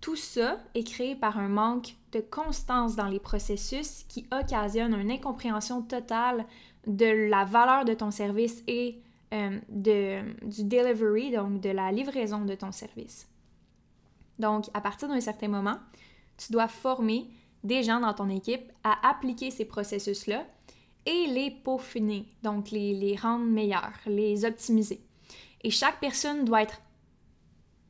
[0.00, 5.10] Tout ça est créé par un manque de constance dans les processus qui occasionne une
[5.10, 6.46] incompréhension totale
[6.86, 12.44] de la valeur de ton service et euh, de, du delivery, donc de la livraison
[12.44, 13.28] de ton service.
[14.38, 15.78] Donc, à partir d'un certain moment,
[16.36, 17.28] tu dois former
[17.62, 20.46] des gens dans ton équipe à appliquer ces processus-là
[21.06, 25.00] et les peaufiner, donc les, les rendre meilleurs, les optimiser.
[25.62, 26.80] Et chaque personne doit être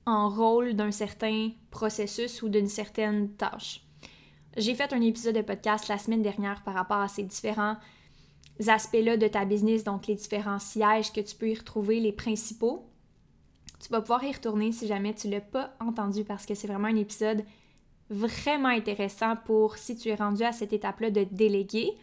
[0.06, 3.84] en rôle d'un certain processus ou d'une certaine tâche.
[4.56, 7.76] J'ai fait un épisode de podcast la semaine dernière par rapport à ces différents
[8.68, 12.84] aspects-là de ta business, donc les différents sièges que tu peux y retrouver, les principaux.
[13.80, 16.66] Tu vas pouvoir y retourner si jamais tu ne l'as pas entendu parce que c'est
[16.66, 17.44] vraiment un épisode
[18.10, 21.94] vraiment intéressant pour si tu es rendu à cette étape-là de déléguer.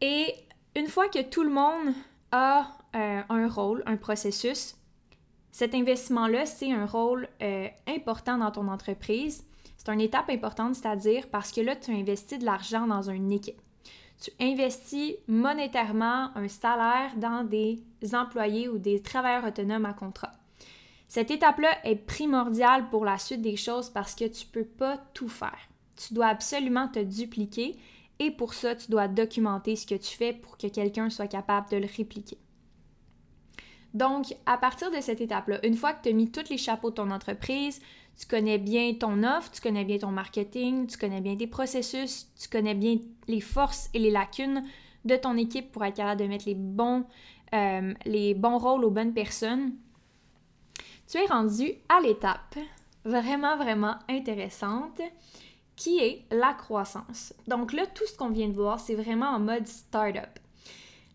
[0.00, 0.32] Et
[0.76, 1.92] une fois que tout le monde
[2.32, 4.76] a euh, un rôle, un processus,
[5.52, 9.44] cet investissement-là, c'est un rôle euh, important dans ton entreprise.
[9.76, 13.60] C'est une étape importante, c'est-à-dire parce que là, tu investis de l'argent dans une équipe.
[14.20, 20.32] Tu investis monétairement un salaire dans des employés ou des travailleurs autonomes à contrat.
[21.08, 24.98] Cette étape-là est primordiale pour la suite des choses parce que tu ne peux pas
[25.14, 25.58] tout faire.
[25.96, 27.76] Tu dois absolument te dupliquer
[28.18, 31.70] et pour ça, tu dois documenter ce que tu fais pour que quelqu'un soit capable
[31.70, 32.38] de le répliquer.
[33.94, 36.90] Donc, à partir de cette étape-là, une fois que tu as mis tous les chapeaux
[36.90, 37.80] de ton entreprise,
[38.18, 42.28] tu connais bien ton offre, tu connais bien ton marketing, tu connais bien tes processus,
[42.40, 44.64] tu connais bien les forces et les lacunes
[45.04, 47.04] de ton équipe pour être capable de mettre les bons,
[47.54, 47.94] euh,
[48.42, 49.72] rôles aux bonnes personnes,
[51.08, 52.56] tu es rendu à l'étape
[53.04, 55.00] vraiment, vraiment intéressante
[55.74, 57.32] qui est la croissance.
[57.48, 60.38] Donc là, tout ce qu'on vient de voir, c'est vraiment en mode startup.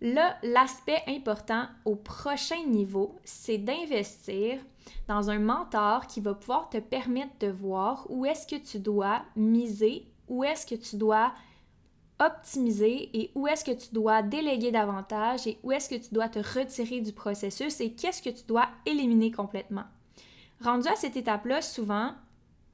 [0.02, 4.60] Là, l'aspect important au prochain niveau, c'est d'investir
[5.08, 9.22] dans un mentor qui va pouvoir te permettre de voir où est-ce que tu dois
[9.36, 11.34] miser, où est-ce que tu dois
[12.20, 16.30] optimiser et où est-ce que tu dois déléguer davantage et où est-ce que tu dois
[16.30, 19.84] te retirer du processus et qu'est-ce que tu dois éliminer complètement.
[20.62, 22.14] Rendu à cette étape-là, souvent,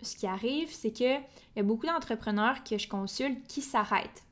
[0.01, 1.21] ce qui arrive, c'est qu'il
[1.55, 4.23] y a beaucoup d'entrepreneurs que je consulte qui s'arrêtent.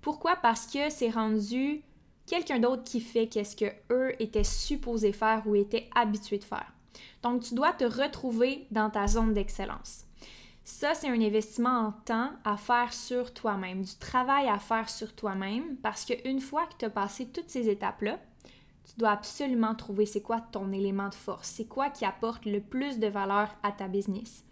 [0.00, 0.36] Pourquoi?
[0.36, 1.82] Parce que c'est rendu
[2.26, 6.72] quelqu'un d'autre qui fait qu'est-ce que eux étaient supposés faire ou étaient habitués de faire.
[7.22, 10.04] Donc, tu dois te retrouver dans ta zone d'excellence.
[10.64, 15.14] Ça, c'est un investissement en temps à faire sur toi-même, du travail à faire sur
[15.14, 18.18] toi-même, parce qu'une fois que tu as passé toutes ces étapes-là,
[18.84, 22.60] tu dois absolument trouver c'est quoi ton élément de force, c'est quoi qui apporte le
[22.60, 24.44] plus de valeur à ta business.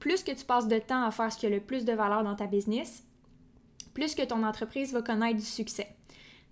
[0.00, 2.24] Plus que tu passes de temps à faire ce qui a le plus de valeur
[2.24, 3.04] dans ta business,
[3.92, 5.94] plus que ton entreprise va connaître du succès.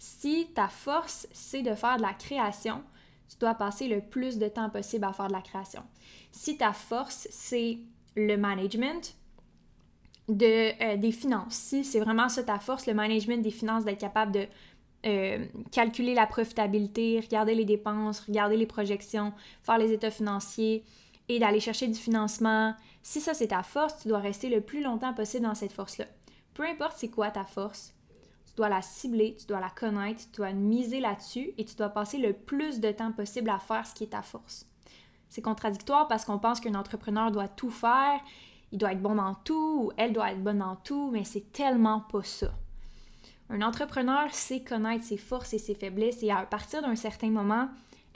[0.04, 2.82] Si ta force, c'est de faire de la création,
[3.28, 5.84] tu dois passer le plus de temps possible à faire de la création.
[6.32, 7.78] Si ta force, c'est
[8.16, 9.14] le management
[10.28, 14.32] euh, des finances, si c'est vraiment ça ta force, le management des finances, d'être capable
[14.32, 14.46] de
[15.06, 20.82] euh, calculer la profitabilité, regarder les dépenses, regarder les projections, faire les états financiers
[21.28, 24.82] et d'aller chercher du financement, si ça c'est ta force, tu dois rester le plus
[24.82, 26.06] longtemps possible dans cette force-là.
[26.54, 27.94] Peu importe c'est quoi ta force,
[28.52, 31.88] tu dois la cibler, tu dois la connaître, tu dois miser là-dessus et tu dois
[31.88, 34.66] passer le plus de temps possible à faire ce qui est ta force.
[35.30, 38.20] C'est contradictoire parce qu'on pense qu'un entrepreneur doit tout faire,
[38.70, 41.50] il doit être bon dans tout ou elle doit être bonne dans tout, mais c'est
[41.52, 42.52] tellement pas ça.
[43.48, 47.68] Un entrepreneur sait connaître ses forces et ses faiblesses et à partir d'un certain moment,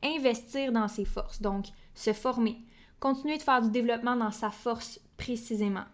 [0.02, 2.58] investir dans ses forces, donc se former,
[3.00, 5.84] continuer de faire du développement dans sa force précisément.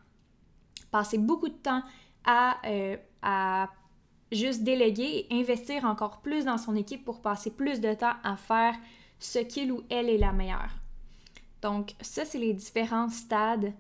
[0.91, 1.83] Passer beaucoup de temps
[2.25, 3.69] à, euh, à
[4.33, 8.37] juste déléguer et investir encore plus dans son équipe pour passer plus de temps à
[8.37, 8.75] faire
[9.19, 10.71] ce qu'il ou elle est la meilleure.
[11.61, 13.73] Donc, ça, c'est les différents stades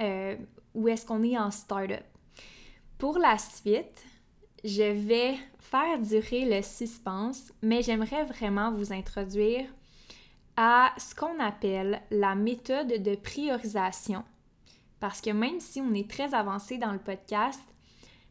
[0.00, 0.36] euh,
[0.74, 2.04] où est-ce qu'on est en startup.
[2.98, 4.04] Pour la suite,
[4.62, 9.66] je vais faire durer le suspense, mais j'aimerais vraiment vous introduire
[10.56, 14.22] à ce qu'on appelle la méthode de priorisation.
[15.00, 17.60] Parce que même si on est très avancé dans le podcast,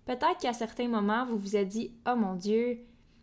[0.05, 2.79] Peut-être qu'à certains moments, vous vous êtes dit Oh mon Dieu,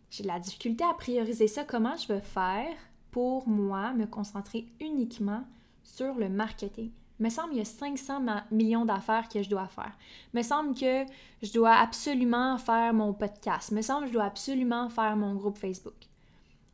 [0.09, 1.63] j'ai de la difficulté à prioriser ça.
[1.63, 2.75] Comment je vais faire
[3.11, 5.43] pour moi me concentrer uniquement
[5.83, 6.91] sur le marketing?
[7.21, 9.95] me semble qu'il y a 500 millions d'affaires que je dois faire.
[10.33, 11.05] me semble que
[11.41, 13.71] je dois absolument faire mon podcast.
[13.71, 16.07] me semble que je dois absolument faire mon groupe Facebook.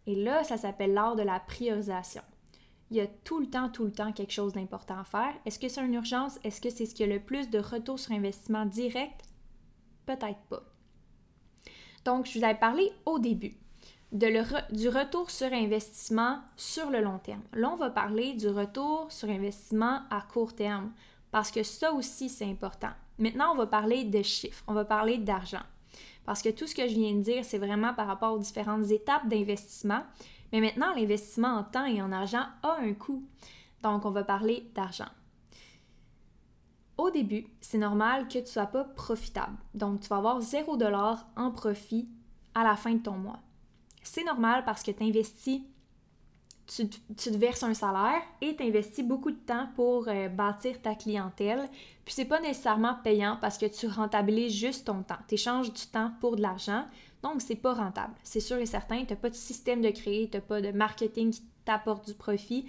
[0.05, 2.21] Et là, ça s'appelle l'art de la priorisation.
[2.89, 5.33] Il y a tout le temps, tout le temps quelque chose d'important à faire.
[5.45, 6.39] Est-ce que c'est une urgence?
[6.45, 9.26] Est-ce que c'est ce qui a le plus de retour sur investissement direct?
[10.07, 10.63] Peut-être pas.
[12.03, 13.55] Donc, je vous avais parlé au début
[14.11, 17.41] du retour sur investissement sur le long terme.
[17.53, 20.93] Là, on va parler du retour sur investissement à court terme
[21.29, 22.91] parce que ça aussi, c'est important.
[23.19, 25.63] Maintenant, on va parler de chiffres, on va parler d'argent.
[26.25, 28.89] Parce que tout ce que je viens de dire, c'est vraiment par rapport aux différentes
[28.91, 30.03] étapes d'investissement.
[30.53, 33.27] Mais maintenant, l'investissement en temps et en argent a un coût.
[33.83, 35.09] Donc, on va parler d'argent.
[36.97, 39.55] Au début, c'est normal que tu sois pas profitable.
[39.75, 42.09] Donc, tu vas avoir 0$ en profit
[42.55, 43.39] à la fin de ton mois.
[44.01, 45.61] C'est normal parce que tu investis,
[46.65, 50.95] tu, te verses un salaire et tu investis beaucoup de temps pour euh, bâtir ta
[50.95, 51.69] clientèle.
[52.03, 55.19] Puis c'est pas nécessairement payant parce que tu rentabilises juste ton temps.
[55.27, 56.85] Tu échanges du temps pour de l'argent.
[57.21, 58.13] Donc, c'est pas rentable.
[58.23, 60.71] C'est sûr et certain, tu n'as pas de système de créer, tu n'as pas de
[60.71, 62.65] marketing qui t'apporte du profit.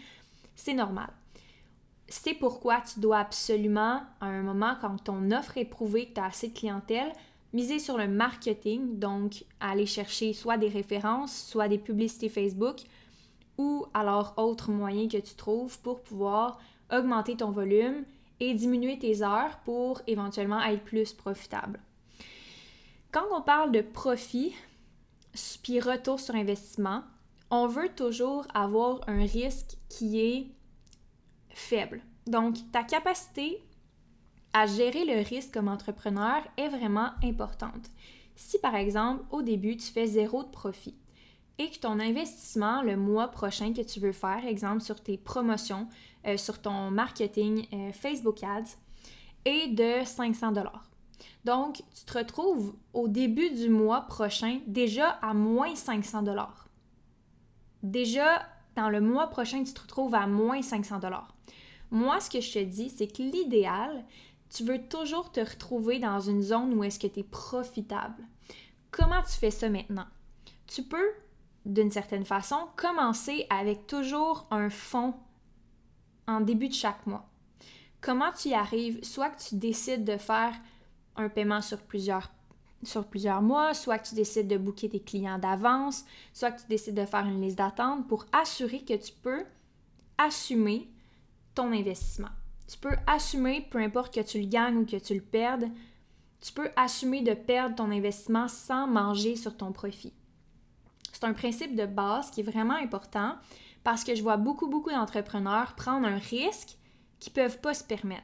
[0.55, 1.11] C'est normal.
[2.09, 6.21] C'est pourquoi tu dois absolument, à un moment, quand ton offre est prouvée que tu
[6.21, 7.12] as assez de clientèle,
[7.53, 12.81] miser sur le marketing, donc aller chercher soit des références, soit des publicités Facebook
[13.59, 18.05] ou alors autres moyens que tu trouves pour pouvoir augmenter ton volume
[18.40, 21.81] et diminuer tes heures pour éventuellement être plus profitable.
[23.11, 24.55] Quand on parle de profit,
[25.62, 27.03] puis retour sur investissement,
[27.51, 30.47] on veut toujours avoir un risque qui est
[31.59, 32.03] faible.
[32.27, 33.62] Donc, ta capacité
[34.53, 37.90] à gérer le risque comme entrepreneur est vraiment importante.
[38.37, 40.94] Si par exemple, au début, tu fais zéro de profit
[41.59, 45.88] et que ton investissement le mois prochain que tu veux faire, exemple sur tes promotions,
[46.27, 48.77] euh, sur ton marketing euh, Facebook Ads,
[49.44, 50.88] est de 500 dollars.
[51.44, 56.68] Donc, tu te retrouves au début du mois prochain déjà à moins 500 dollars.
[57.83, 58.47] Déjà,
[58.87, 61.35] le mois prochain, tu te retrouves à moins 500 dollars.
[61.91, 64.05] Moi, ce que je te dis, c'est que l'idéal,
[64.51, 68.23] tu veux toujours te retrouver dans une zone où est-ce que tu es profitable.
[68.91, 70.07] Comment tu fais ça maintenant?
[70.67, 71.11] Tu peux,
[71.64, 75.14] d'une certaine façon, commencer avec toujours un fonds
[76.27, 77.29] en début de chaque mois.
[78.01, 79.03] Comment tu y arrives?
[79.03, 80.55] Soit que tu décides de faire
[81.17, 82.31] un paiement sur plusieurs,
[82.83, 86.69] sur plusieurs mois, soit que tu décides de booker tes clients d'avance, soit que tu
[86.69, 89.45] décides de faire une liste d'attente pour assurer que tu peux
[90.17, 90.88] assumer
[91.55, 92.29] ton investissement.
[92.69, 95.69] Tu peux assumer, peu importe que tu le gagnes ou que tu le perdes,
[96.41, 100.12] tu peux assumer de perdre ton investissement sans manger sur ton profit.
[101.12, 103.37] C'est un principe de base qui est vraiment important
[103.83, 106.77] parce que je vois beaucoup, beaucoup d'entrepreneurs prendre un risque
[107.19, 108.23] qu'ils ne peuvent pas se permettre.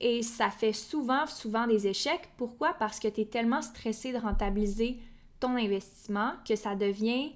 [0.00, 2.28] Et ça fait souvent, souvent des échecs.
[2.36, 2.74] Pourquoi?
[2.74, 4.98] Parce que tu es tellement stressé de rentabiliser
[5.40, 7.32] ton investissement que ça devient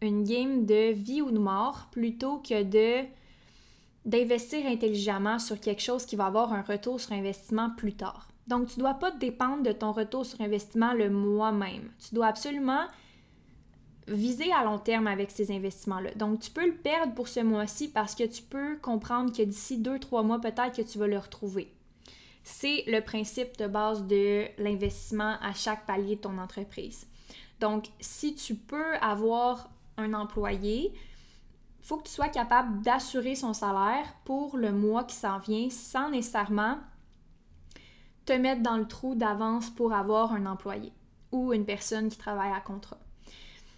[0.00, 3.06] une game de vie ou de mort plutôt que de
[4.04, 8.28] d'investir intelligemment sur quelque chose qui va avoir un retour sur investissement plus tard.
[8.46, 11.90] Donc, tu ne dois pas dépendre de ton retour sur investissement le mois même.
[12.06, 12.84] Tu dois absolument
[14.06, 16.10] viser à long terme avec ces investissements-là.
[16.16, 19.78] Donc, tu peux le perdre pour ce mois-ci parce que tu peux comprendre que d'ici
[19.78, 21.72] deux, trois mois, peut-être que tu vas le retrouver.
[22.44, 27.06] C'est le principe de base de l'investissement à chaque palier de ton entreprise.
[27.58, 30.92] Donc, si tu peux avoir un employé,
[31.80, 36.10] faut que tu sois capable d'assurer son salaire pour le mois qui s'en vient sans
[36.10, 36.78] nécessairement
[38.26, 40.92] te mettre dans le trou d'avance pour avoir un employé
[41.32, 42.98] ou une personne qui travaille à contrat.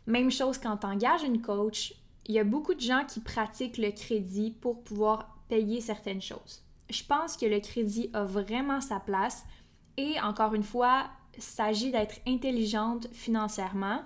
[0.07, 1.95] Même chose quand tu engages une coach,
[2.27, 6.66] il y a beaucoup de gens qui pratiquent le crédit pour pouvoir payer certaines choses.
[6.91, 9.45] Je pense que le crédit a vraiment sa place
[9.97, 11.07] et encore une fois,
[11.39, 14.03] s'agit d'être intelligente financièrement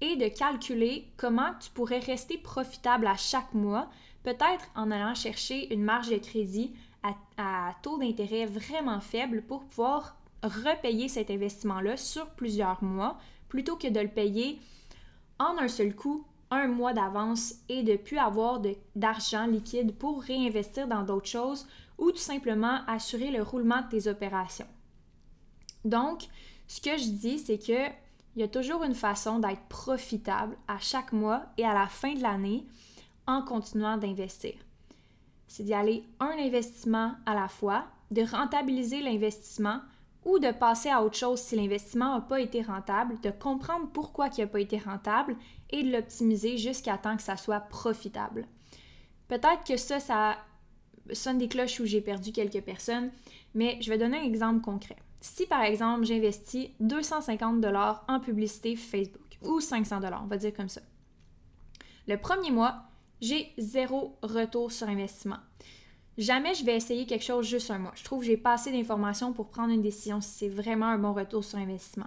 [0.00, 3.88] et de calculer comment tu pourrais rester profitable à chaque mois,
[4.24, 6.72] peut-être en allant chercher une marge de crédit
[7.38, 13.16] à, taux d'intérêt vraiment faible pour pouvoir repayer cet investissement-là sur plusieurs mois
[13.48, 14.58] plutôt que de le payer
[15.38, 18.60] en un seul coup un mois d'avance et de plus avoir
[18.96, 21.66] d'argent liquide pour réinvestir dans d'autres choses
[21.98, 24.66] ou tout simplement assurer le roulement de tes opérations.
[25.84, 26.24] Donc,
[26.66, 27.90] ce que je dis, c'est que
[28.34, 32.12] il y a toujours une façon d'être profitable à chaque mois et à la fin
[32.12, 32.66] de l'année
[33.26, 34.54] en continuant d'investir.
[35.48, 39.80] C'est d'y aller un investissement à la fois, de rentabiliser l'investissement
[40.26, 44.28] ou de passer à autre chose si l'investissement n'a pas été rentable, de comprendre pourquoi
[44.36, 45.36] il n'a pas été rentable
[45.70, 48.46] et de l'optimiser jusqu'à temps que ça soit profitable.
[49.28, 50.36] Peut-être que ça, ça
[51.12, 53.10] sonne des cloches où j'ai perdu quelques personnes,
[53.54, 54.96] mais je vais donner un exemple concret.
[55.20, 60.54] Si par exemple j'investis 250 dollars en publicité Facebook ou 500 dollars, on va dire
[60.54, 60.82] comme ça.
[62.06, 62.82] Le premier mois,
[63.20, 65.38] j'ai zéro retour sur investissement.
[66.18, 67.92] Jamais je vais essayer quelque chose juste un mois.
[67.94, 70.98] Je trouve que j'ai pas assez d'informations pour prendre une décision si c'est vraiment un
[70.98, 72.06] bon retour sur investissement.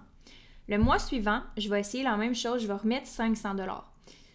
[0.67, 3.91] Le mois suivant, je vais essayer la même chose, je vais remettre 500 dollars.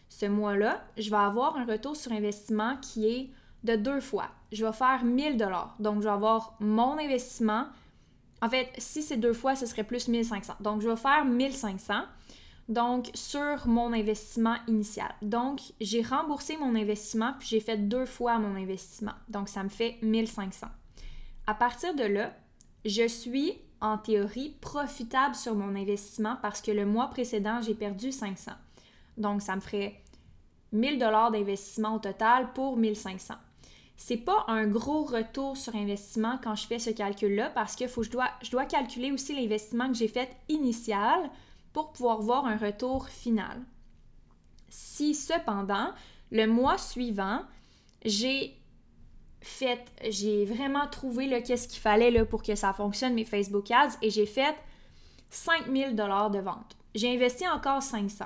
[0.08, 3.30] Ce mois-là, je vais avoir un retour sur investissement qui est
[3.64, 4.28] de deux fois.
[4.52, 5.74] Je vais faire 1000 dollars.
[5.80, 7.66] Donc, je vais avoir mon investissement.
[8.40, 10.54] En fait, si c'est deux fois, ce serait plus 1500.
[10.60, 11.94] Donc, je vais faire 1500.
[12.68, 15.14] Donc, sur mon investissement initial.
[15.20, 19.12] Donc, j'ai remboursé mon investissement, puis j'ai fait deux fois mon investissement.
[19.28, 20.66] Donc, ça me fait 1500.
[21.46, 22.32] À partir de là,
[22.84, 28.12] je suis en théorie profitable sur mon investissement parce que le mois précédent, j'ai perdu
[28.12, 28.52] 500.
[29.18, 30.00] Donc, ça me ferait
[30.72, 33.34] 1000 dollars d'investissement au total pour 1500.
[33.96, 38.10] C'est pas un gros retour sur investissement quand je fais ce calcul-là parce que je,
[38.10, 41.30] dois, calculer aussi l'investissement que j'ai fait initial
[41.72, 43.62] pour pouvoir voir un retour final.
[44.68, 45.90] Si cependant,
[46.30, 47.42] le mois suivant,
[48.04, 48.56] j'ai
[49.40, 53.70] fait, j'ai vraiment trouvé le qu'est-ce qu'il fallait là, pour que ça fonctionne, mes Facebook
[53.70, 54.56] Ads, et j'ai fait
[55.30, 56.76] 5000 dollars de vente.
[56.94, 58.24] J'ai investi encore 500.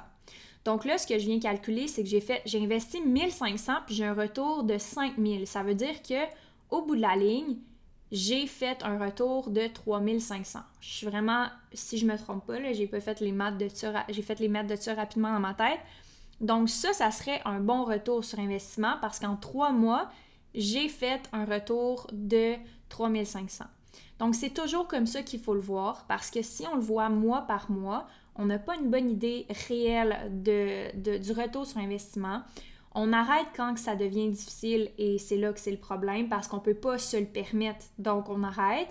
[0.64, 3.94] Donc là, ce que je viens calculer, c'est que j'ai fait, j'ai investi 1500 puis
[3.94, 5.46] j'ai un retour de 5000.
[5.46, 6.24] Ça veut dire que
[6.70, 7.56] au bout de la ligne,
[8.10, 10.60] j'ai fait un retour de 3500.
[10.80, 14.04] Je suis vraiment, si je me trompe pas, j'ai pas fait les maths de ça,
[14.08, 15.80] j'ai fait les maths de ça rapidement dans ma tête.
[16.40, 20.10] Donc ça, ça serait un bon retour sur investissement parce qu'en trois mois,
[20.54, 22.54] j'ai fait un retour de
[22.88, 23.64] 3500.
[24.18, 27.08] Donc c'est toujours comme ça qu'il faut le voir parce que si on le voit
[27.08, 28.06] mois par mois,
[28.38, 32.42] on n'a pas une bonne idée réelle de, du retour sur investissement.
[32.94, 36.56] On arrête quand ça devient difficile et c'est là que c'est le problème parce qu'on
[36.56, 37.84] ne peut pas se le permettre.
[37.98, 38.88] Donc, on arrête.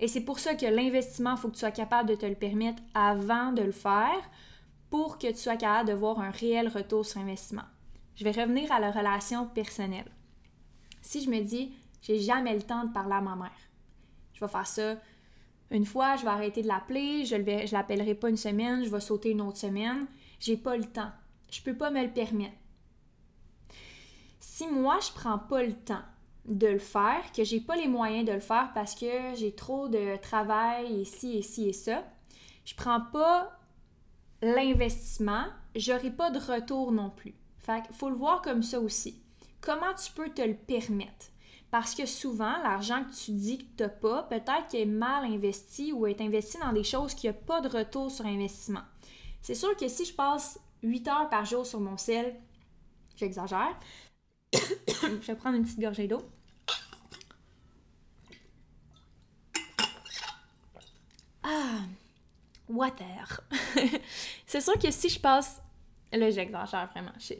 [0.00, 2.34] Et c'est pour ça que l'investissement, il faut que tu sois capable de te le
[2.34, 4.20] permettre avant de le faire
[4.90, 7.66] pour que tu sois capable de voir un réel retour sur investissement.
[8.16, 10.10] Je vais revenir à la relation personnelle.
[11.02, 11.72] Si je me dis,
[12.02, 13.50] j'ai jamais le temps de parler à ma mère,
[14.34, 14.96] je vais faire ça
[15.70, 19.00] une fois, je vais arrêter de l'appeler, je ne l'appellerai pas une semaine, je vais
[19.00, 20.06] sauter une autre semaine.
[20.40, 21.10] J'ai pas le temps.
[21.50, 22.54] Je peux pas me le permettre
[24.58, 26.02] si moi je prends pas le temps
[26.44, 29.86] de le faire, que j'ai pas les moyens de le faire parce que j'ai trop
[29.86, 32.02] de travail ici et ci et ça,
[32.64, 33.56] je prends pas
[34.42, 35.44] l'investissement,
[35.76, 37.36] j'aurai pas de retour non plus.
[37.58, 39.22] Fait faut le voir comme ça aussi.
[39.60, 41.26] Comment tu peux te le permettre?
[41.70, 45.24] Parce que souvent, l'argent que tu dis que tu n'as pas, peut-être qu'il est mal
[45.24, 48.82] investi ou est investi dans des choses qui n'ont pas de retour sur investissement.
[49.42, 52.34] C'est sûr que si je passe 8 heures par jour sur mon sel,
[53.16, 53.78] j'exagère,
[54.54, 56.22] je vais prendre une petite gorgée d'eau.
[61.42, 61.80] Ah,
[62.68, 63.40] water.
[64.46, 65.62] c'est sûr que si je passe,
[66.12, 67.34] là j'exagère vraiment, je,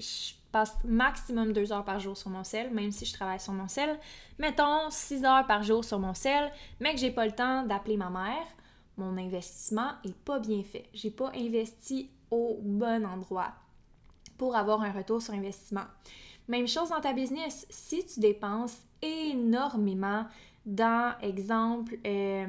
[0.53, 3.69] passe maximum deux heures par jour sur mon sel, même si je travaille sur mon
[3.69, 3.99] sel.
[4.39, 7.97] Mettons 6 heures par jour sur mon sel, mais que j'ai pas le temps d'appeler
[7.97, 8.47] ma mère,
[8.97, 10.89] mon investissement est pas bien fait.
[10.93, 13.53] J'ai pas investi au bon endroit
[14.37, 15.85] pour avoir un retour sur investissement.
[16.49, 17.67] Même chose dans ta business.
[17.71, 20.27] Si tu dépenses énormément
[20.65, 22.47] dans, exemple, euh,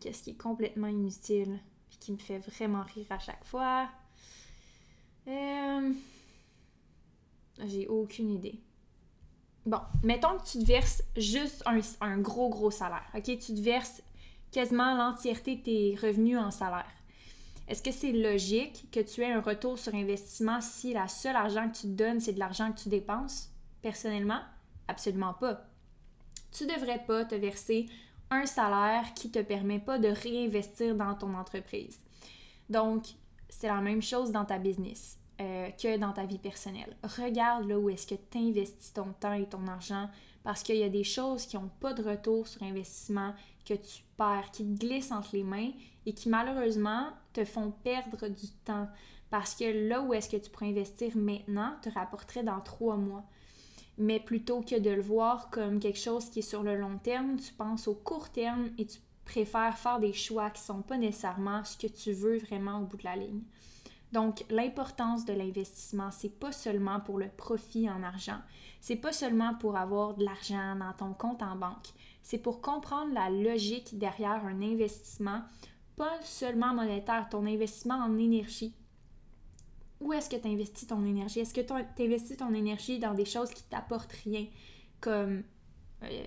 [0.00, 1.58] qu'est-ce qui est complètement inutile
[1.92, 3.88] et qui me fait vraiment rire à chaque fois?
[5.28, 5.92] Euh,
[7.66, 8.60] j'ai aucune idée.
[9.64, 11.62] Bon, mettons que tu te verses juste
[12.00, 13.06] un, gros, gros salaire.
[13.14, 13.24] OK?
[13.24, 14.02] Tu te verses
[14.50, 16.90] quasiment l'entièreté de tes revenus en salaire.
[17.68, 21.68] Est-ce que c'est logique que tu aies un retour sur investissement si la seule argent
[21.68, 23.50] que tu te donnes, c'est de l'argent que tu dépenses?
[23.82, 24.40] Personnellement,
[24.88, 25.64] absolument pas.
[26.50, 27.88] Tu ne devrais pas te verser
[28.30, 32.00] un salaire qui ne te permet pas de réinvestir dans ton entreprise.
[32.68, 33.04] Donc,
[33.48, 36.96] c'est la même chose dans ta business euh, que dans ta vie personnelle.
[37.02, 40.08] Regarde là où est-ce que tu investis ton temps et ton argent
[40.44, 43.34] parce qu'il y a des choses qui n'ont pas de retour sur investissement,
[43.64, 45.70] que tu perds, qui te glissent entre les mains
[46.04, 48.88] et qui malheureusement te font perdre du temps.
[49.30, 53.24] Parce que là où est-ce que tu pourrais investir maintenant te rapporterait dans trois mois.
[53.98, 57.36] Mais plutôt que de le voir comme quelque chose qui est sur le long terme,
[57.36, 60.98] tu penses au court terme et tu préfères faire des choix qui ne sont pas
[60.98, 63.42] nécessairement ce que tu veux vraiment au bout de la ligne.
[64.12, 68.38] Donc, l'importance de l'investissement, c'est pas seulement pour le profit en argent,
[68.80, 71.88] c'est pas seulement pour avoir de l'argent dans ton compte en banque,
[72.22, 75.40] c'est pour comprendre la logique derrière un investissement,
[75.96, 78.74] pas seulement monétaire, ton investissement en énergie.
[80.00, 81.40] Où est-ce que tu investis ton énergie?
[81.40, 84.46] Est-ce que tu investis ton énergie dans des choses qui t'apportent rien,
[85.00, 85.42] comme
[86.02, 86.24] euh,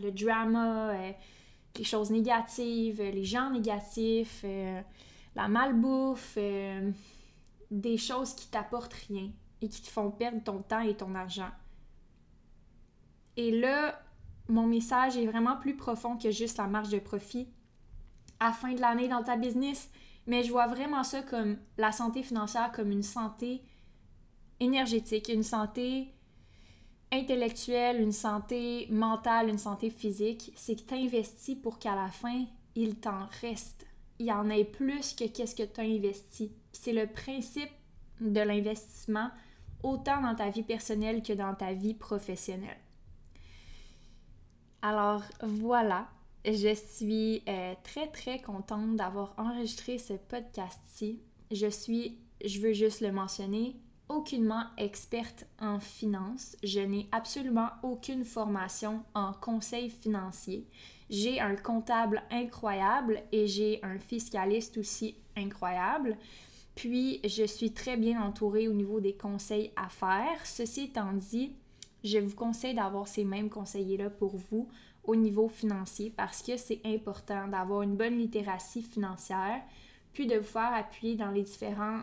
[0.00, 1.12] le drama, euh,
[1.76, 4.80] les choses négatives, les gens négatifs, euh,
[5.34, 6.38] la malbouffe,
[7.70, 11.50] des choses qui t'apportent rien et qui te font perdre ton temps et ton argent.
[13.36, 14.00] Et là,
[14.48, 17.48] mon message est vraiment plus profond que juste la marge de profit.
[18.38, 19.90] À fin de l'année dans ta business,
[20.26, 23.62] mais je vois vraiment ça comme la santé financière comme une santé
[24.60, 26.12] énergétique, une santé
[27.12, 30.52] intellectuelle, une santé mentale, une santé physique.
[30.56, 32.44] C'est que tu investis pour qu'à la fin,
[32.74, 33.85] il t'en reste.
[34.18, 36.52] Il y en ait plus que qu'est-ce que tu as investi.
[36.72, 37.70] C'est le principe
[38.20, 39.30] de l'investissement,
[39.82, 42.80] autant dans ta vie personnelle que dans ta vie professionnelle.
[44.82, 46.08] Alors voilà,
[46.44, 51.20] je suis euh, très très contente d'avoir enregistré ce podcast-ci.
[51.50, 53.76] Je suis, je veux juste le mentionner,
[54.08, 56.56] aucunement experte en finance.
[56.62, 60.68] Je n'ai absolument aucune formation en conseil financier.
[61.08, 66.16] J'ai un comptable incroyable et j'ai un fiscaliste aussi incroyable.
[66.74, 70.44] Puis, je suis très bien entourée au niveau des conseils à faire.
[70.44, 71.54] Ceci étant dit,
[72.04, 74.68] je vous conseille d'avoir ces mêmes conseillers-là pour vous
[75.04, 79.62] au niveau financier parce que c'est important d'avoir une bonne littératie financière,
[80.12, 82.00] puis de vous faire appuyer dans les différents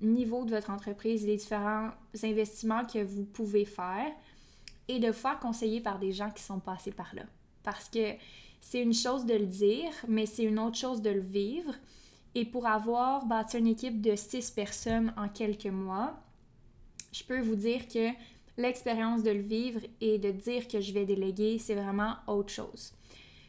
[0.00, 1.90] niveaux de votre entreprise, les différents
[2.22, 4.10] investissements que vous pouvez faire
[4.88, 7.22] et de vous faire conseiller par des gens qui sont passés par là.
[7.62, 8.14] Parce que
[8.64, 11.74] c'est une chose de le dire, mais c'est une autre chose de le vivre.
[12.34, 16.18] Et pour avoir bâti une équipe de six personnes en quelques mois,
[17.12, 18.08] je peux vous dire que
[18.56, 22.94] l'expérience de le vivre et de dire que je vais déléguer, c'est vraiment autre chose.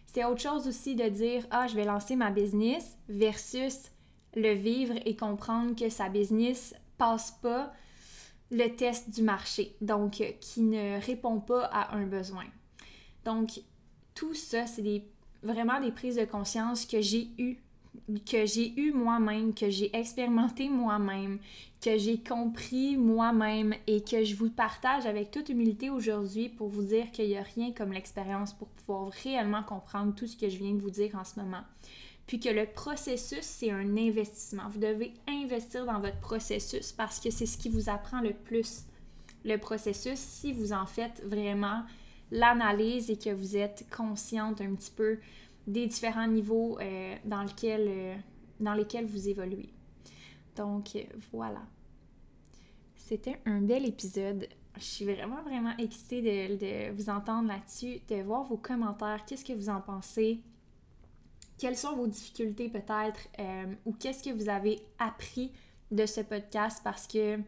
[0.06, 3.90] C'est autre chose aussi de dire ah, je vais lancer ma business versus
[4.36, 7.72] le vivre et comprendre que sa business passe pas
[8.52, 12.46] le test du marché, donc qui ne répond pas à un besoin.
[13.24, 13.62] Donc
[14.16, 15.04] tout ça, c'est
[15.44, 17.58] vraiment des prises de conscience que j'ai eues
[18.30, 21.40] que j'ai eu moi-même, que j'ai expérimenté moi-même,
[21.82, 26.84] que j'ai compris moi-même et que je vous partage avec toute humilité aujourd'hui pour vous
[26.84, 30.58] dire qu'il n'y a rien comme l'expérience pour pouvoir réellement comprendre tout ce que je
[30.58, 31.64] viens de vous dire en ce moment.
[32.28, 34.68] Puis que le processus, c'est un investissement.
[34.70, 38.84] Vous devez investir dans votre processus parce que c'est ce qui vous apprend le plus.
[39.44, 41.84] Le processus, si vous en faites vraiment
[42.32, 45.20] l'analyse et que vous êtes consciente un petit peu
[45.68, 48.16] des différents niveaux euh, dans, lesquels, euh,
[48.60, 49.74] dans lesquels vous évoluez.
[50.56, 50.98] Donc
[51.32, 51.62] voilà.
[52.96, 54.48] C'était un bel épisode.
[54.78, 59.24] Je suis vraiment, vraiment excitée de, vous entendre là-dessus, de voir vos commentaires.
[59.26, 60.42] Qu'est-ce que vous en pensez?
[61.60, 63.28] Quelles sont vos difficultés peut-être?
[63.40, 65.52] Euh, ou qu'est-ce que vous avez appris
[65.92, 66.82] de ce podcast?
[66.84, 67.40] Parce que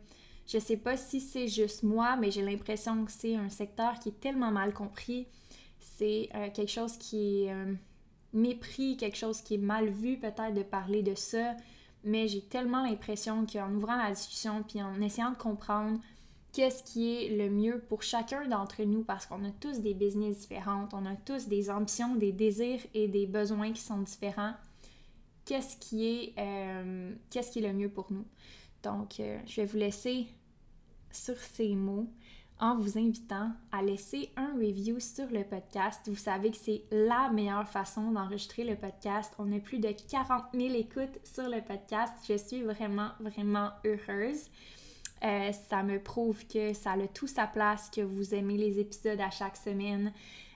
[0.47, 4.09] je sais pas si c'est juste moi, mais j'ai l'impression que c'est un secteur qui
[4.09, 5.27] est tellement mal compris.
[5.79, 7.53] C'est quelque chose qui est
[8.33, 11.55] mépris, quelque chose qui est mal vu peut-être de parler de ça,
[12.03, 15.99] mais j'ai tellement l'impression qu'en ouvrant la discussion puis en essayant de comprendre
[16.53, 20.39] qu'est-ce qui est le mieux pour chacun d'entre nous parce qu'on a tous des business
[20.39, 24.53] différentes, on a tous des ambitions, des désirs et des besoins qui sont différents.
[25.45, 28.25] Qu'est-ce qui est, euh, qu'est-ce qui est le mieux pour nous?
[28.87, 30.27] Donc, euh, je vais vous laisser
[31.11, 32.07] sur ces mots
[32.59, 36.07] en vous invitant à laisser un review sur le podcast.
[36.07, 39.33] Vous savez que c'est la meilleure façon d'enregistrer le podcast.
[39.39, 42.13] On a plus de 40 000 écoutes sur le podcast.
[42.27, 44.49] Je suis vraiment, vraiment heureuse.
[45.25, 49.19] Euh, ça me prouve que ça a tout sa place, que vous aimez les épisodes
[49.19, 50.13] à chaque semaine.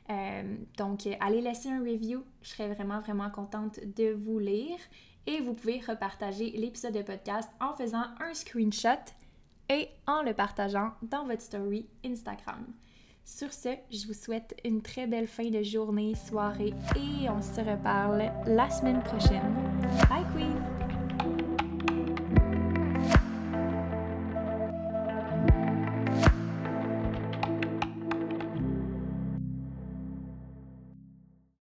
[0.10, 2.24] Euh, donc, allez laisser un review.
[2.42, 4.78] Je serais vraiment, vraiment contente de vous lire.
[5.28, 8.90] Et vous pouvez repartager l'épisode de podcast en faisant un screenshot
[9.70, 12.66] et en le partageant dans votre story Instagram.
[13.24, 17.62] Sur ce, je vous souhaite une très belle fin de journée, soirée et on se
[17.62, 19.56] reparle la semaine prochaine.
[20.10, 20.71] Bye Queen!